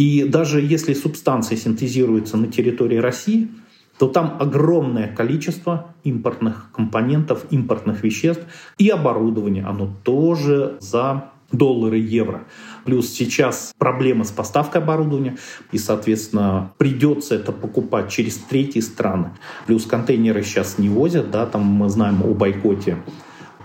И 0.00 0.24
даже 0.24 0.62
если 0.62 0.94
субстанции 0.94 1.56
синтезируются 1.56 2.38
на 2.38 2.46
территории 2.46 2.96
России, 2.96 3.50
то 3.98 4.08
там 4.08 4.38
огромное 4.40 5.14
количество 5.14 5.94
импортных 6.04 6.70
компонентов, 6.72 7.44
импортных 7.50 8.02
веществ 8.02 8.42
и 8.78 8.88
оборудование. 8.88 9.62
Оно 9.62 9.90
тоже 10.02 10.78
за 10.80 11.24
доллары, 11.52 11.98
евро. 11.98 12.44
Плюс 12.86 13.10
сейчас 13.10 13.74
проблема 13.76 14.24
с 14.24 14.30
поставкой 14.30 14.80
оборудования, 14.80 15.36
и, 15.70 15.76
соответственно, 15.76 16.72
придется 16.78 17.34
это 17.34 17.52
покупать 17.52 18.08
через 18.08 18.38
третьи 18.38 18.80
страны. 18.80 19.32
Плюс 19.66 19.84
контейнеры 19.84 20.42
сейчас 20.44 20.78
не 20.78 20.88
возят, 20.88 21.30
да, 21.30 21.44
там 21.44 21.64
мы 21.64 21.90
знаем 21.90 22.22
о 22.22 22.32
бойкоте 22.32 22.96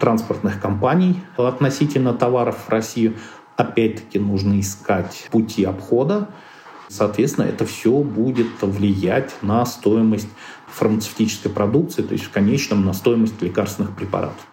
транспортных 0.02 0.60
компаний 0.60 1.16
относительно 1.38 2.14
товаров 2.14 2.66
в 2.68 2.70
Россию. 2.70 3.14
Опять-таки 3.58 4.20
нужно 4.20 4.60
искать 4.60 5.28
пути 5.32 5.64
обхода. 5.64 6.30
Соответственно, 6.90 7.46
это 7.46 7.66
все 7.66 8.04
будет 8.04 8.62
влиять 8.62 9.36
на 9.42 9.66
стоимость 9.66 10.30
фармацевтической 10.68 11.52
продукции, 11.52 12.02
то 12.02 12.14
есть 12.14 12.26
в 12.26 12.32
конечном 12.32 12.86
на 12.86 12.94
стоимость 12.94 13.42
лекарственных 13.42 13.96
препаратов. 13.96 14.46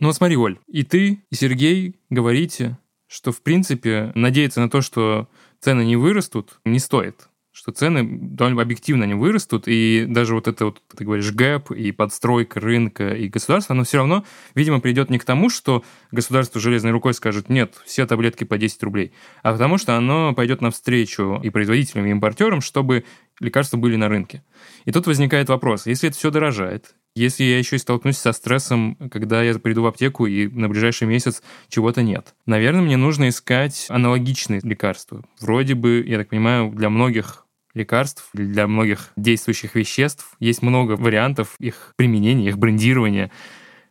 Ну 0.00 0.12
смотри, 0.12 0.36
Оль, 0.36 0.58
и 0.66 0.82
ты, 0.82 1.24
и 1.30 1.34
Сергей 1.34 1.96
говорите, 2.08 2.78
что 3.06 3.32
в 3.32 3.42
принципе 3.42 4.12
надеяться 4.14 4.60
на 4.60 4.70
то, 4.70 4.80
что 4.80 5.28
цены 5.60 5.82
не 5.82 5.96
вырастут, 5.96 6.60
не 6.64 6.78
стоит 6.78 7.28
что 7.58 7.72
цены 7.72 8.06
довольно 8.08 8.62
объективно 8.62 9.02
не 9.02 9.14
вырастут, 9.14 9.64
и 9.66 10.04
даже 10.08 10.32
вот 10.34 10.46
это 10.46 10.66
вот, 10.66 10.80
ты 10.96 11.04
говоришь, 11.04 11.32
гэп 11.32 11.72
и 11.72 11.90
подстройка 11.90 12.60
рынка 12.60 13.14
и 13.14 13.26
государства, 13.26 13.74
оно 13.74 13.82
все 13.82 13.96
равно, 13.98 14.24
видимо, 14.54 14.78
придет 14.78 15.10
не 15.10 15.18
к 15.18 15.24
тому, 15.24 15.50
что 15.50 15.82
государство 16.12 16.60
железной 16.60 16.92
рукой 16.92 17.14
скажет, 17.14 17.48
нет, 17.48 17.74
все 17.84 18.06
таблетки 18.06 18.44
по 18.44 18.58
10 18.58 18.80
рублей, 18.84 19.12
а 19.42 19.50
потому 19.50 19.76
что 19.76 19.96
оно 19.96 20.34
пойдет 20.34 20.60
навстречу 20.60 21.40
и 21.42 21.50
производителям, 21.50 22.06
и 22.06 22.10
импортерам, 22.10 22.60
чтобы 22.60 23.04
лекарства 23.40 23.76
были 23.76 23.96
на 23.96 24.08
рынке. 24.08 24.44
И 24.84 24.92
тут 24.92 25.08
возникает 25.08 25.48
вопрос, 25.48 25.86
если 25.86 26.10
это 26.10 26.16
все 26.16 26.30
дорожает, 26.30 26.94
если 27.16 27.42
я 27.42 27.58
еще 27.58 27.74
и 27.74 27.80
столкнусь 27.80 28.18
со 28.18 28.30
стрессом, 28.30 28.94
когда 29.10 29.42
я 29.42 29.58
приду 29.58 29.82
в 29.82 29.86
аптеку 29.86 30.26
и 30.26 30.46
на 30.46 30.68
ближайший 30.68 31.08
месяц 31.08 31.42
чего-то 31.68 32.02
нет. 32.02 32.36
Наверное, 32.46 32.82
мне 32.82 32.96
нужно 32.96 33.28
искать 33.28 33.86
аналогичные 33.88 34.60
лекарства. 34.62 35.24
Вроде 35.40 35.74
бы, 35.74 36.04
я 36.06 36.18
так 36.18 36.28
понимаю, 36.28 36.70
для 36.70 36.88
многих 36.88 37.47
лекарств, 37.78 38.28
для 38.34 38.66
многих 38.66 39.12
действующих 39.16 39.74
веществ. 39.74 40.36
Есть 40.40 40.62
много 40.62 40.92
вариантов 40.92 41.54
их 41.58 41.94
применения, 41.96 42.48
их 42.48 42.58
брендирования. 42.58 43.30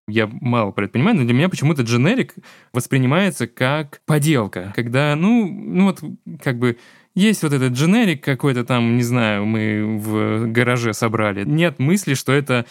Я 0.08 0.27
мало 0.27 0.72
про 0.72 0.86
это 0.86 0.94
понимаю, 0.94 1.17
но 1.17 1.24
для 1.24 1.34
меня 1.34 1.50
почему-то 1.50 1.82
дженерик 1.82 2.36
воспринимается 2.72 3.48
как 3.48 4.01
поделка, 4.06 4.72
когда, 4.75 5.15
ну, 5.15 5.50
ну 5.50 5.86
вот 5.86 6.01
как 6.41 6.60
бы 6.60 6.77
есть 7.13 7.44
вот 7.44 7.51
этот 7.51 7.74
дженерик 7.74 8.24
какой-то 8.24 8.63
там, 8.63 8.96
не 8.96 9.03
знаю, 9.03 9.46
мы 9.46 9.98
в 9.98 10.48
гараже 10.51 10.94
собрали. 10.94 11.44
Нет 11.44 11.79
мысли, 11.79 12.13
что 12.13 12.32
это 12.32 12.65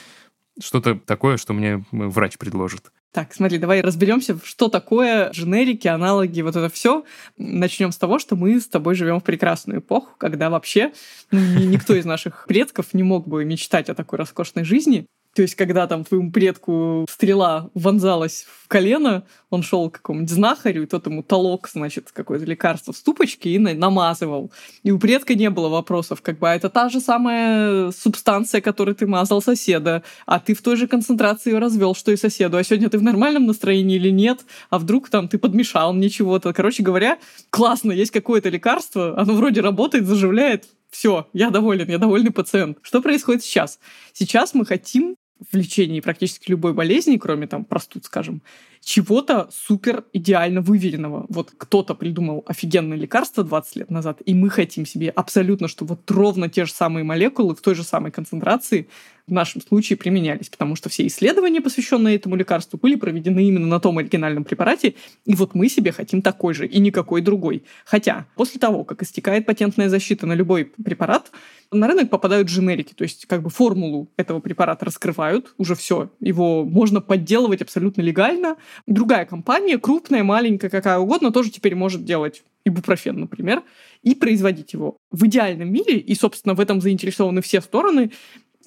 что-то 0.60 0.94
такое, 0.94 1.36
что 1.36 1.52
мне 1.52 1.84
врач 1.90 2.38
предложит. 2.38 2.92
Так, 3.12 3.32
смотри, 3.32 3.56
давай 3.58 3.80
разберемся, 3.80 4.38
что 4.44 4.68
такое 4.68 5.30
дженерики, 5.30 5.88
аналоги, 5.88 6.42
вот 6.42 6.54
это 6.54 6.68
все. 6.68 7.04
Начнем 7.38 7.90
с 7.90 7.96
того, 7.96 8.18
что 8.18 8.36
мы 8.36 8.60
с 8.60 8.68
тобой 8.68 8.94
живем 8.94 9.20
в 9.20 9.24
прекрасную 9.24 9.80
эпоху, 9.80 10.10
когда 10.18 10.50
вообще 10.50 10.92
ну, 11.30 11.40
никто 11.40 11.94
из 11.94 12.04
наших 12.04 12.44
предков 12.46 12.92
не 12.92 13.02
мог 13.02 13.26
бы 13.26 13.44
мечтать 13.44 13.88
о 13.88 13.94
такой 13.94 14.18
роскошной 14.18 14.64
жизни. 14.64 15.06
То 15.36 15.42
есть, 15.42 15.54
когда 15.54 15.86
там 15.86 16.02
твоему 16.02 16.32
предку 16.32 17.04
стрела 17.10 17.68
вонзалась 17.74 18.46
в 18.64 18.68
колено, 18.68 19.26
он 19.50 19.62
шел 19.62 19.90
к 19.90 19.96
какому-нибудь 19.96 20.30
знахарю, 20.30 20.84
и 20.84 20.86
тот 20.86 21.04
ему 21.04 21.22
толок, 21.22 21.68
значит, 21.70 22.10
какое-то 22.10 22.46
лекарство 22.46 22.94
в 22.94 22.96
ступочке 22.96 23.50
и 23.50 23.58
намазывал. 23.58 24.50
И 24.82 24.90
у 24.90 24.98
предка 24.98 25.34
не 25.34 25.50
было 25.50 25.68
вопросов, 25.68 26.22
как 26.22 26.38
бы, 26.38 26.50
а 26.50 26.54
это 26.54 26.70
та 26.70 26.88
же 26.88 27.00
самая 27.00 27.90
субстанция, 27.90 28.62
которой 28.62 28.94
ты 28.94 29.06
мазал 29.06 29.42
соседа, 29.42 30.02
а 30.24 30.40
ты 30.40 30.54
в 30.54 30.62
той 30.62 30.76
же 30.76 30.88
концентрации 30.88 31.52
ее 31.52 31.58
развел, 31.58 31.94
что 31.94 32.12
и 32.12 32.16
соседу, 32.16 32.56
а 32.56 32.64
сегодня 32.64 32.88
ты 32.88 32.96
в 32.96 33.02
нормальном 33.02 33.44
настроении 33.44 33.96
или 33.96 34.10
нет, 34.10 34.40
а 34.70 34.78
вдруг 34.78 35.10
там 35.10 35.28
ты 35.28 35.36
подмешал 35.36 35.92
мне 35.92 36.08
чего-то. 36.08 36.54
Короче 36.54 36.82
говоря, 36.82 37.18
классно, 37.50 37.92
есть 37.92 38.10
какое-то 38.10 38.48
лекарство, 38.48 39.20
оно 39.20 39.34
вроде 39.34 39.60
работает, 39.60 40.06
заживляет, 40.06 40.64
все, 40.90 41.28
я 41.34 41.50
доволен, 41.50 41.90
я 41.90 41.98
довольный 41.98 42.30
пациент. 42.30 42.78
Что 42.80 43.02
происходит 43.02 43.44
сейчас? 43.44 43.78
Сейчас 44.14 44.54
мы 44.54 44.64
хотим 44.64 45.14
в 45.40 45.56
лечении 45.56 46.00
практически 46.00 46.50
любой 46.50 46.72
болезни, 46.72 47.16
кроме 47.16 47.46
там 47.46 47.64
простуд, 47.64 48.04
скажем, 48.04 48.42
чего-то 48.80 49.48
супер 49.52 50.04
идеально 50.12 50.60
выверенного. 50.60 51.26
Вот 51.28 51.52
кто-то 51.56 51.94
придумал 51.94 52.44
офигенное 52.46 52.96
лекарство 52.96 53.44
20 53.44 53.76
лет 53.76 53.90
назад, 53.90 54.22
и 54.24 54.34
мы 54.34 54.48
хотим 54.48 54.86
себе 54.86 55.10
абсолютно, 55.10 55.68
что 55.68 55.84
вот 55.84 56.10
ровно 56.10 56.48
те 56.48 56.64
же 56.64 56.72
самые 56.72 57.04
молекулы 57.04 57.54
в 57.54 57.60
той 57.60 57.74
же 57.74 57.82
самой 57.82 58.12
концентрации 58.12 58.88
в 59.26 59.32
нашем 59.32 59.60
случае 59.60 59.96
применялись, 59.96 60.48
потому 60.48 60.76
что 60.76 60.88
все 60.88 61.06
исследования, 61.06 61.60
посвященные 61.60 62.16
этому 62.16 62.36
лекарству, 62.36 62.78
были 62.78 62.94
проведены 62.94 63.44
именно 63.44 63.66
на 63.66 63.80
том 63.80 63.98
оригинальном 63.98 64.44
препарате, 64.44 64.94
и 65.24 65.34
вот 65.34 65.54
мы 65.54 65.68
себе 65.68 65.90
хотим 65.92 66.22
такой 66.22 66.54
же 66.54 66.66
и 66.66 66.78
никакой 66.78 67.22
другой. 67.22 67.64
Хотя 67.84 68.26
после 68.36 68.60
того, 68.60 68.84
как 68.84 69.02
истекает 69.02 69.44
патентная 69.44 69.88
защита 69.88 70.26
на 70.26 70.34
любой 70.34 70.64
препарат, 70.64 71.32
на 71.72 71.88
рынок 71.88 72.10
попадают 72.10 72.48
дженерики, 72.48 72.94
то 72.94 73.02
есть 73.02 73.26
как 73.26 73.42
бы 73.42 73.50
формулу 73.50 74.08
этого 74.16 74.38
препарата 74.38 74.84
раскрывают, 74.84 75.54
уже 75.58 75.74
все, 75.74 76.10
его 76.20 76.64
можно 76.64 77.00
подделывать 77.00 77.62
абсолютно 77.62 78.02
легально. 78.02 78.56
Другая 78.86 79.24
компания, 79.24 79.78
крупная, 79.78 80.22
маленькая, 80.22 80.70
какая 80.70 80.98
угодно, 80.98 81.32
тоже 81.32 81.50
теперь 81.50 81.74
может 81.74 82.04
делать 82.04 82.44
ибупрофен, 82.66 83.18
например, 83.20 83.62
и 84.02 84.14
производить 84.14 84.72
его. 84.72 84.96
В 85.10 85.26
идеальном 85.26 85.72
мире, 85.72 85.98
и, 85.98 86.14
собственно, 86.14 86.54
в 86.54 86.60
этом 86.60 86.80
заинтересованы 86.80 87.40
все 87.40 87.60
стороны, 87.60 88.10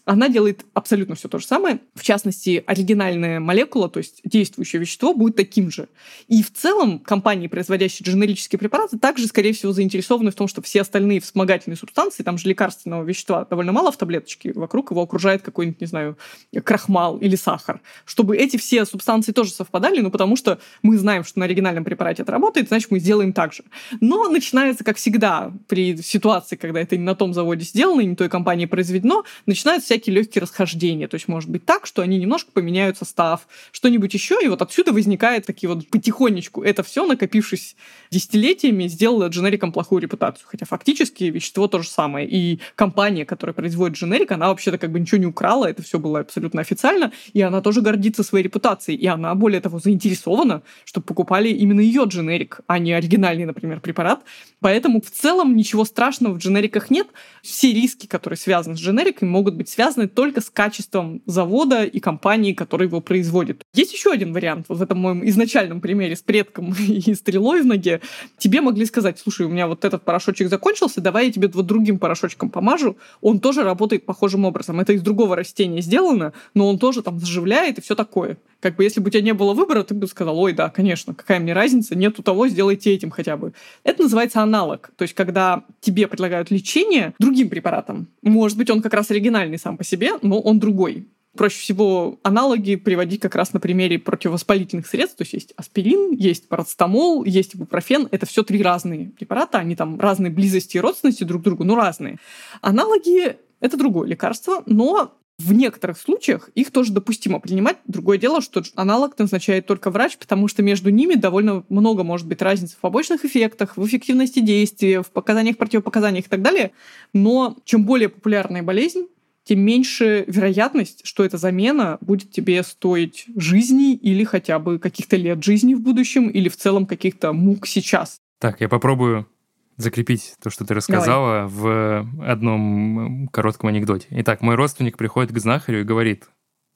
она 0.09 0.27
делает 0.27 0.65
абсолютно 0.73 1.13
все 1.13 1.27
то 1.27 1.37
же 1.37 1.45
самое. 1.45 1.81
В 1.93 2.01
частности, 2.01 2.63
оригинальная 2.65 3.39
молекула, 3.39 3.89
то 3.89 3.99
есть 3.99 4.21
действующее 4.23 4.79
вещество, 4.79 5.13
будет 5.13 5.35
таким 5.35 5.69
же. 5.69 5.87
И 6.27 6.41
в 6.41 6.51
целом 6.51 6.97
компании, 6.97 7.45
производящие 7.45 8.07
дженерические 8.07 8.57
препараты, 8.57 8.97
также, 8.97 9.27
скорее 9.27 9.53
всего, 9.53 9.71
заинтересованы 9.71 10.31
в 10.31 10.35
том, 10.35 10.47
что 10.47 10.63
все 10.63 10.81
остальные 10.81 11.19
вспомогательные 11.19 11.77
субстанции, 11.77 12.23
там 12.23 12.39
же 12.39 12.49
лекарственного 12.49 13.03
вещества 13.03 13.45
довольно 13.45 13.71
мало 13.71 13.91
в 13.91 13.97
таблеточке, 13.97 14.51
вокруг 14.53 14.89
его 14.89 15.03
окружает 15.03 15.43
какой-нибудь, 15.43 15.79
не 15.79 15.85
знаю, 15.85 16.17
крахмал 16.63 17.19
или 17.19 17.35
сахар, 17.35 17.79
чтобы 18.05 18.35
эти 18.35 18.57
все 18.57 18.85
субстанции 18.85 19.31
тоже 19.31 19.51
совпадали, 19.51 20.01
ну 20.01 20.09
потому 20.09 20.35
что 20.35 20.59
мы 20.81 20.97
знаем, 20.97 21.23
что 21.23 21.37
на 21.37 21.45
оригинальном 21.45 21.83
препарате 21.83 22.23
это 22.23 22.31
работает, 22.31 22.69
значит, 22.69 22.89
мы 22.89 22.99
сделаем 22.99 23.31
так 23.31 23.53
же. 23.53 23.63
Но 24.01 24.27
начинается, 24.27 24.83
как 24.83 24.97
всегда, 24.97 25.53
при 25.67 25.97
ситуации, 25.97 26.55
когда 26.55 26.79
это 26.79 26.97
не 26.97 27.03
на 27.03 27.13
том 27.13 27.35
заводе 27.35 27.63
сделано, 27.63 28.01
не 28.01 28.15
той 28.15 28.27
компании 28.27 28.65
произведено, 28.65 29.23
начинаются 29.45 29.85
всякие 29.85 29.98
всякие 29.99 30.15
легкие 30.15 30.41
расхождения. 30.41 31.07
То 31.07 31.15
есть 31.15 31.27
может 31.27 31.49
быть 31.49 31.65
так, 31.65 31.85
что 31.85 32.01
они 32.01 32.17
немножко 32.17 32.51
поменяют 32.51 32.97
состав, 32.97 33.47
что-нибудь 33.71 34.13
еще, 34.13 34.39
и 34.41 34.47
вот 34.47 34.61
отсюда 34.61 34.93
возникает 34.93 35.45
такие 35.45 35.69
вот 35.69 35.87
потихонечку 35.89 36.63
это 36.63 36.83
все, 36.83 37.05
накопившись 37.05 37.75
десятилетиями, 38.11 38.87
сделало 38.87 39.27
дженериком 39.27 39.71
плохую 39.71 40.01
репутацию. 40.01 40.47
Хотя 40.47 40.65
фактически 40.65 41.25
вещество 41.25 41.67
то 41.67 41.81
же 41.81 41.89
самое. 41.89 42.27
И 42.27 42.59
компания, 42.75 43.25
которая 43.25 43.53
производит 43.53 43.97
дженерик, 43.97 44.31
она 44.31 44.47
вообще-то 44.47 44.77
как 44.77 44.91
бы 44.91 44.99
ничего 44.99 45.19
не 45.19 45.25
украла, 45.25 45.65
это 45.65 45.81
все 45.83 45.99
было 45.99 46.19
абсолютно 46.19 46.61
официально, 46.61 47.11
и 47.33 47.41
она 47.41 47.61
тоже 47.61 47.81
гордится 47.81 48.23
своей 48.23 48.45
репутацией. 48.45 48.97
И 48.97 49.07
она, 49.07 49.35
более 49.35 49.59
того, 49.59 49.79
заинтересована, 49.79 50.61
чтобы 50.85 51.05
покупали 51.05 51.49
именно 51.49 51.81
ее 51.81 52.03
дженерик, 52.05 52.61
а 52.67 52.79
не 52.79 52.93
оригинальный, 52.93 53.45
например, 53.45 53.81
препарат. 53.81 54.23
Поэтому 54.61 55.01
в 55.01 55.11
целом 55.11 55.55
ничего 55.55 55.85
страшного 55.85 56.33
в 56.33 56.37
дженериках 56.37 56.89
нет. 56.89 57.07
Все 57.41 57.73
риски, 57.73 58.07
которые 58.07 58.37
связаны 58.37 58.75
с 58.75 58.79
дженериками, 58.79 59.29
могут 59.29 59.55
быть 59.55 59.69
связаны 59.69 59.88
связаны 59.89 60.07
только 60.07 60.41
с 60.41 60.49
качеством 60.49 61.21
завода 61.25 61.83
и 61.83 61.99
компании, 61.99 62.53
которая 62.53 62.87
его 62.87 63.01
производит. 63.01 63.63
Есть 63.73 63.93
еще 63.93 64.11
один 64.11 64.33
вариант. 64.33 64.65
Вот 64.69 64.77
в 64.77 64.81
этом 64.81 64.99
моем 64.99 65.27
изначальном 65.27 65.81
примере 65.81 66.15
с 66.15 66.21
предком 66.21 66.75
и 66.87 67.13
стрелой 67.15 67.61
в 67.61 67.65
ноге. 67.65 68.01
Тебе 68.37 68.61
могли 68.61 68.85
сказать, 68.85 69.19
слушай, 69.19 69.45
у 69.45 69.49
меня 69.49 69.67
вот 69.67 69.85
этот 69.85 70.03
порошочек 70.03 70.49
закончился, 70.49 71.01
давай 71.01 71.27
я 71.27 71.31
тебе 71.31 71.47
вот 71.47 71.65
другим 71.65 71.97
порошочком 71.97 72.49
помажу. 72.49 72.97
Он 73.21 73.39
тоже 73.39 73.63
работает 73.63 74.05
похожим 74.05 74.45
образом. 74.45 74.79
Это 74.79 74.93
из 74.93 75.01
другого 75.01 75.35
растения 75.35 75.81
сделано, 75.81 76.33
но 76.53 76.69
он 76.69 76.77
тоже 76.77 77.01
там 77.01 77.19
заживляет 77.19 77.79
и 77.79 77.81
все 77.81 77.95
такое. 77.95 78.37
Как 78.61 78.75
бы 78.75 78.83
если 78.83 78.99
бы 78.99 79.07
у 79.07 79.09
тебя 79.09 79.21
не 79.21 79.33
было 79.33 79.53
выбора, 79.53 79.83
ты 79.83 79.93
бы 79.93 80.05
сказал, 80.07 80.37
ой, 80.37 80.53
да, 80.53 80.69
конечно, 80.69 81.13
какая 81.13 81.39
мне 81.39 81.53
разница, 81.53 81.95
нету 81.95 82.21
того, 82.21 82.47
сделайте 82.47 82.93
этим 82.93 83.09
хотя 83.09 83.37
бы. 83.37 83.53
Это 83.83 84.03
называется 84.03 84.41
аналог. 84.41 84.91
То 84.97 85.03
есть, 85.03 85.13
когда 85.13 85.63
тебе 85.79 86.07
предлагают 86.07 86.51
лечение 86.51 87.13
другим 87.19 87.49
препаратом, 87.49 88.07
может 88.21 88.57
быть, 88.57 88.69
он 88.69 88.81
как 88.81 88.93
раз 88.93 89.11
оригинальный 89.11 89.57
сам 89.57 89.77
по 89.79 89.83
себе, 89.85 90.11
но 90.21 90.39
он 90.39 90.59
другой. 90.59 91.07
Проще 91.35 91.61
всего 91.61 92.19
аналоги 92.21 92.75
приводить 92.75 93.21
как 93.21 93.35
раз 93.35 93.53
на 93.53 93.59
примере 93.61 93.97
противовоспалительных 93.97 94.85
средств. 94.85 95.17
То 95.17 95.21
есть 95.21 95.33
есть 95.33 95.53
аспирин, 95.55 96.11
есть 96.11 96.49
парацетамол, 96.49 97.23
есть 97.23 97.55
ибупрофен. 97.55 98.09
Это 98.11 98.25
все 98.25 98.43
три 98.43 98.61
разные 98.61 99.11
препарата. 99.11 99.57
Они 99.59 99.75
там 99.75 99.99
разной 99.99 100.31
близости 100.31 100.77
и 100.77 100.79
родственности 100.81 101.23
друг 101.23 101.41
к 101.41 101.45
другу, 101.45 101.63
но 101.63 101.75
разные. 101.75 102.17
Аналоги— 102.61 103.37
это 103.61 103.77
другое 103.77 104.09
лекарство, 104.09 104.63
но 104.65 105.13
в 105.37 105.53
некоторых 105.53 105.97
случаях 105.97 106.49
их 106.55 106.71
тоже 106.71 106.91
допустимо 106.91 107.39
принимать. 107.39 107.77
Другое 107.85 108.17
дело, 108.17 108.41
что 108.41 108.61
аналог 108.75 109.17
назначает 109.17 109.65
только 109.65 109.91
врач, 109.91 110.17
потому 110.17 110.49
что 110.49 110.61
между 110.61 110.89
ними 110.89 111.13
довольно 111.13 111.63
много 111.69 112.03
может 112.03 112.27
быть 112.27 112.41
разницы 112.41 112.75
в 112.75 112.79
побочных 112.79 113.23
эффектах, 113.23 113.77
в 113.77 113.87
эффективности 113.87 114.39
действия, 114.39 115.01
в 115.01 115.09
показаниях, 115.11 115.55
противопоказаниях 115.55 116.25
и 116.25 116.29
так 116.29 116.41
далее. 116.41 116.71
Но 117.13 117.55
чем 117.63 117.85
более 117.85 118.09
популярная 118.09 118.63
болезнь, 118.63 119.07
тем 119.49 119.61
меньше 119.61 120.25
вероятность, 120.27 121.01
что 121.05 121.25
эта 121.25 121.39
замена 121.39 121.97
будет 122.01 122.29
тебе 122.29 122.61
стоить 122.61 123.25
жизни 123.35 123.95
или 123.95 124.23
хотя 124.23 124.59
бы 124.59 124.77
каких-то 124.77 125.15
лет 125.15 125.43
жизни 125.43 125.73
в 125.73 125.81
будущем, 125.81 126.27
или 126.27 126.49
в 126.49 126.55
целом 126.55 126.85
каких-то 126.85 127.33
мук 127.33 127.65
сейчас. 127.65 128.19
Так, 128.39 128.61
я 128.61 128.69
попробую 128.69 129.27
закрепить 129.75 130.35
то, 130.39 130.51
что 130.51 130.65
ты 130.65 130.75
рассказала, 130.75 131.49
Давай. 131.49 132.03
в 132.03 132.31
одном 132.31 133.27
коротком 133.29 133.69
анекдоте. 133.69 134.05
Итак, 134.11 134.41
мой 134.41 134.53
родственник 134.53 134.97
приходит 134.97 135.31
к 135.31 135.39
знахарю 135.39 135.79
и 135.79 135.83
говорит, 135.83 136.25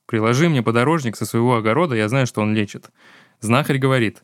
приложи 0.07 0.49
мне 0.49 0.63
подорожник 0.63 1.15
со 1.15 1.27
своего 1.27 1.57
огорода, 1.57 1.93
я 1.93 2.09
знаю, 2.09 2.25
что 2.25 2.41
он 2.41 2.55
лечит. 2.55 2.89
Знахарь 3.39 3.77
говорит, 3.77 4.23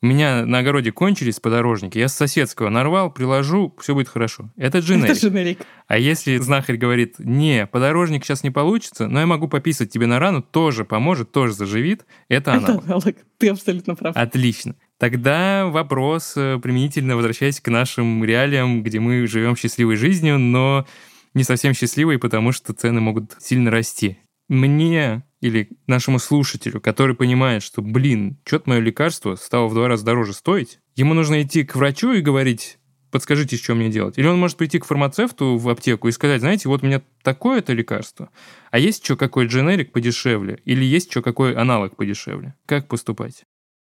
у 0.00 0.06
меня 0.06 0.46
на 0.46 0.58
огороде 0.58 0.92
кончились 0.92 1.40
подорожники, 1.40 1.98
я 1.98 2.08
с 2.08 2.14
соседского 2.14 2.68
нарвал, 2.68 3.10
приложу, 3.10 3.74
все 3.80 3.94
будет 3.94 4.08
хорошо. 4.08 4.50
Это 4.56 4.78
дженерик. 4.80 5.10
Это 5.10 5.20
дженерик. 5.20 5.58
А 5.86 5.98
если 5.98 6.36
знахарь 6.36 6.76
говорит, 6.76 7.16
не, 7.18 7.66
подорожник 7.66 8.24
сейчас 8.24 8.44
не 8.44 8.50
получится, 8.50 9.08
но 9.08 9.20
я 9.20 9.26
могу 9.26 9.48
пописать 9.48 9.90
тебе 9.90 10.06
на 10.06 10.18
рану, 10.18 10.42
тоже 10.42 10.84
поможет, 10.84 11.32
тоже 11.32 11.52
заживит, 11.52 12.04
это 12.28 12.52
аналог. 12.52 12.84
Это 12.84 12.84
аналог. 12.86 13.14
Ты 13.38 13.48
абсолютно 13.48 13.94
прав. 13.96 14.16
Отлично. 14.16 14.76
Тогда 14.98 15.66
вопрос 15.66 16.34
э, 16.36 16.58
применительно, 16.60 17.16
возвращаясь 17.16 17.60
к 17.60 17.68
нашим 17.68 18.24
реалиям, 18.24 18.82
где 18.82 19.00
мы 19.00 19.26
живем 19.26 19.56
счастливой 19.56 19.96
жизнью, 19.96 20.38
но 20.38 20.86
не 21.34 21.44
совсем 21.44 21.74
счастливой, 21.74 22.18
потому 22.18 22.52
что 22.52 22.72
цены 22.72 23.00
могут 23.00 23.36
сильно 23.40 23.70
расти. 23.70 24.18
Мне 24.48 25.22
или 25.40 25.70
нашему 25.86 26.18
слушателю, 26.18 26.80
который 26.80 27.14
понимает, 27.14 27.62
что, 27.62 27.82
блин, 27.82 28.38
что-то 28.44 28.70
мое 28.70 28.80
лекарство 28.80 29.36
стало 29.36 29.68
в 29.68 29.74
два 29.74 29.88
раза 29.88 30.04
дороже 30.04 30.32
стоить, 30.32 30.80
ему 30.96 31.14
нужно 31.14 31.42
идти 31.42 31.64
к 31.64 31.76
врачу 31.76 32.12
и 32.12 32.20
говорить, 32.20 32.78
подскажите, 33.10 33.56
что 33.56 33.74
мне 33.74 33.88
делать. 33.88 34.18
Или 34.18 34.26
он 34.26 34.38
может 34.38 34.56
прийти 34.56 34.78
к 34.78 34.84
фармацевту 34.84 35.56
в 35.56 35.68
аптеку 35.68 36.08
и 36.08 36.12
сказать, 36.12 36.40
знаете, 36.40 36.68
вот 36.68 36.82
у 36.82 36.86
меня 36.86 37.02
такое-то 37.22 37.72
лекарство, 37.72 38.30
а 38.70 38.78
есть 38.78 39.04
что 39.04 39.16
какой 39.16 39.46
дженерик 39.46 39.92
подешевле, 39.92 40.60
или 40.64 40.84
есть 40.84 41.10
что 41.10 41.22
какой 41.22 41.54
аналог 41.54 41.96
подешевле. 41.96 42.54
Как 42.66 42.88
поступать? 42.88 43.44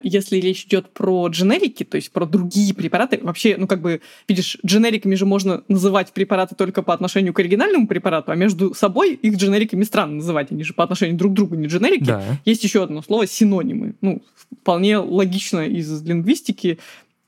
Если 0.03 0.37
речь 0.37 0.65
идет 0.65 0.89
про 0.89 1.27
дженерики, 1.27 1.83
то 1.83 1.95
есть 1.95 2.11
про 2.11 2.25
другие 2.25 2.73
препараты, 2.73 3.19
вообще, 3.21 3.55
ну 3.57 3.67
как 3.67 3.81
бы, 3.81 4.01
видишь, 4.27 4.57
дженериками 4.65 5.15
же 5.15 5.25
можно 5.25 5.63
называть 5.67 6.11
препараты 6.11 6.55
только 6.55 6.81
по 6.83 6.93
отношению 6.93 7.33
к 7.33 7.39
оригинальному 7.39 7.87
препарату, 7.87 8.31
а 8.31 8.35
между 8.35 8.73
собой 8.73 9.13
их 9.13 9.35
дженериками 9.37 9.83
странно 9.83 10.15
называть, 10.15 10.51
они 10.51 10.63
же 10.63 10.73
по 10.73 10.83
отношению 10.83 11.17
друг 11.17 11.33
к 11.33 11.35
другу 11.35 11.55
не 11.55 11.67
дженерики. 11.67 12.05
Да. 12.05 12.23
Есть 12.45 12.63
еще 12.63 12.83
одно 12.83 13.01
слово 13.01 13.27
синонимы. 13.27 13.95
Ну, 14.01 14.21
вполне 14.61 14.97
логично 14.97 15.67
из 15.67 16.03
лингвистики. 16.03 16.79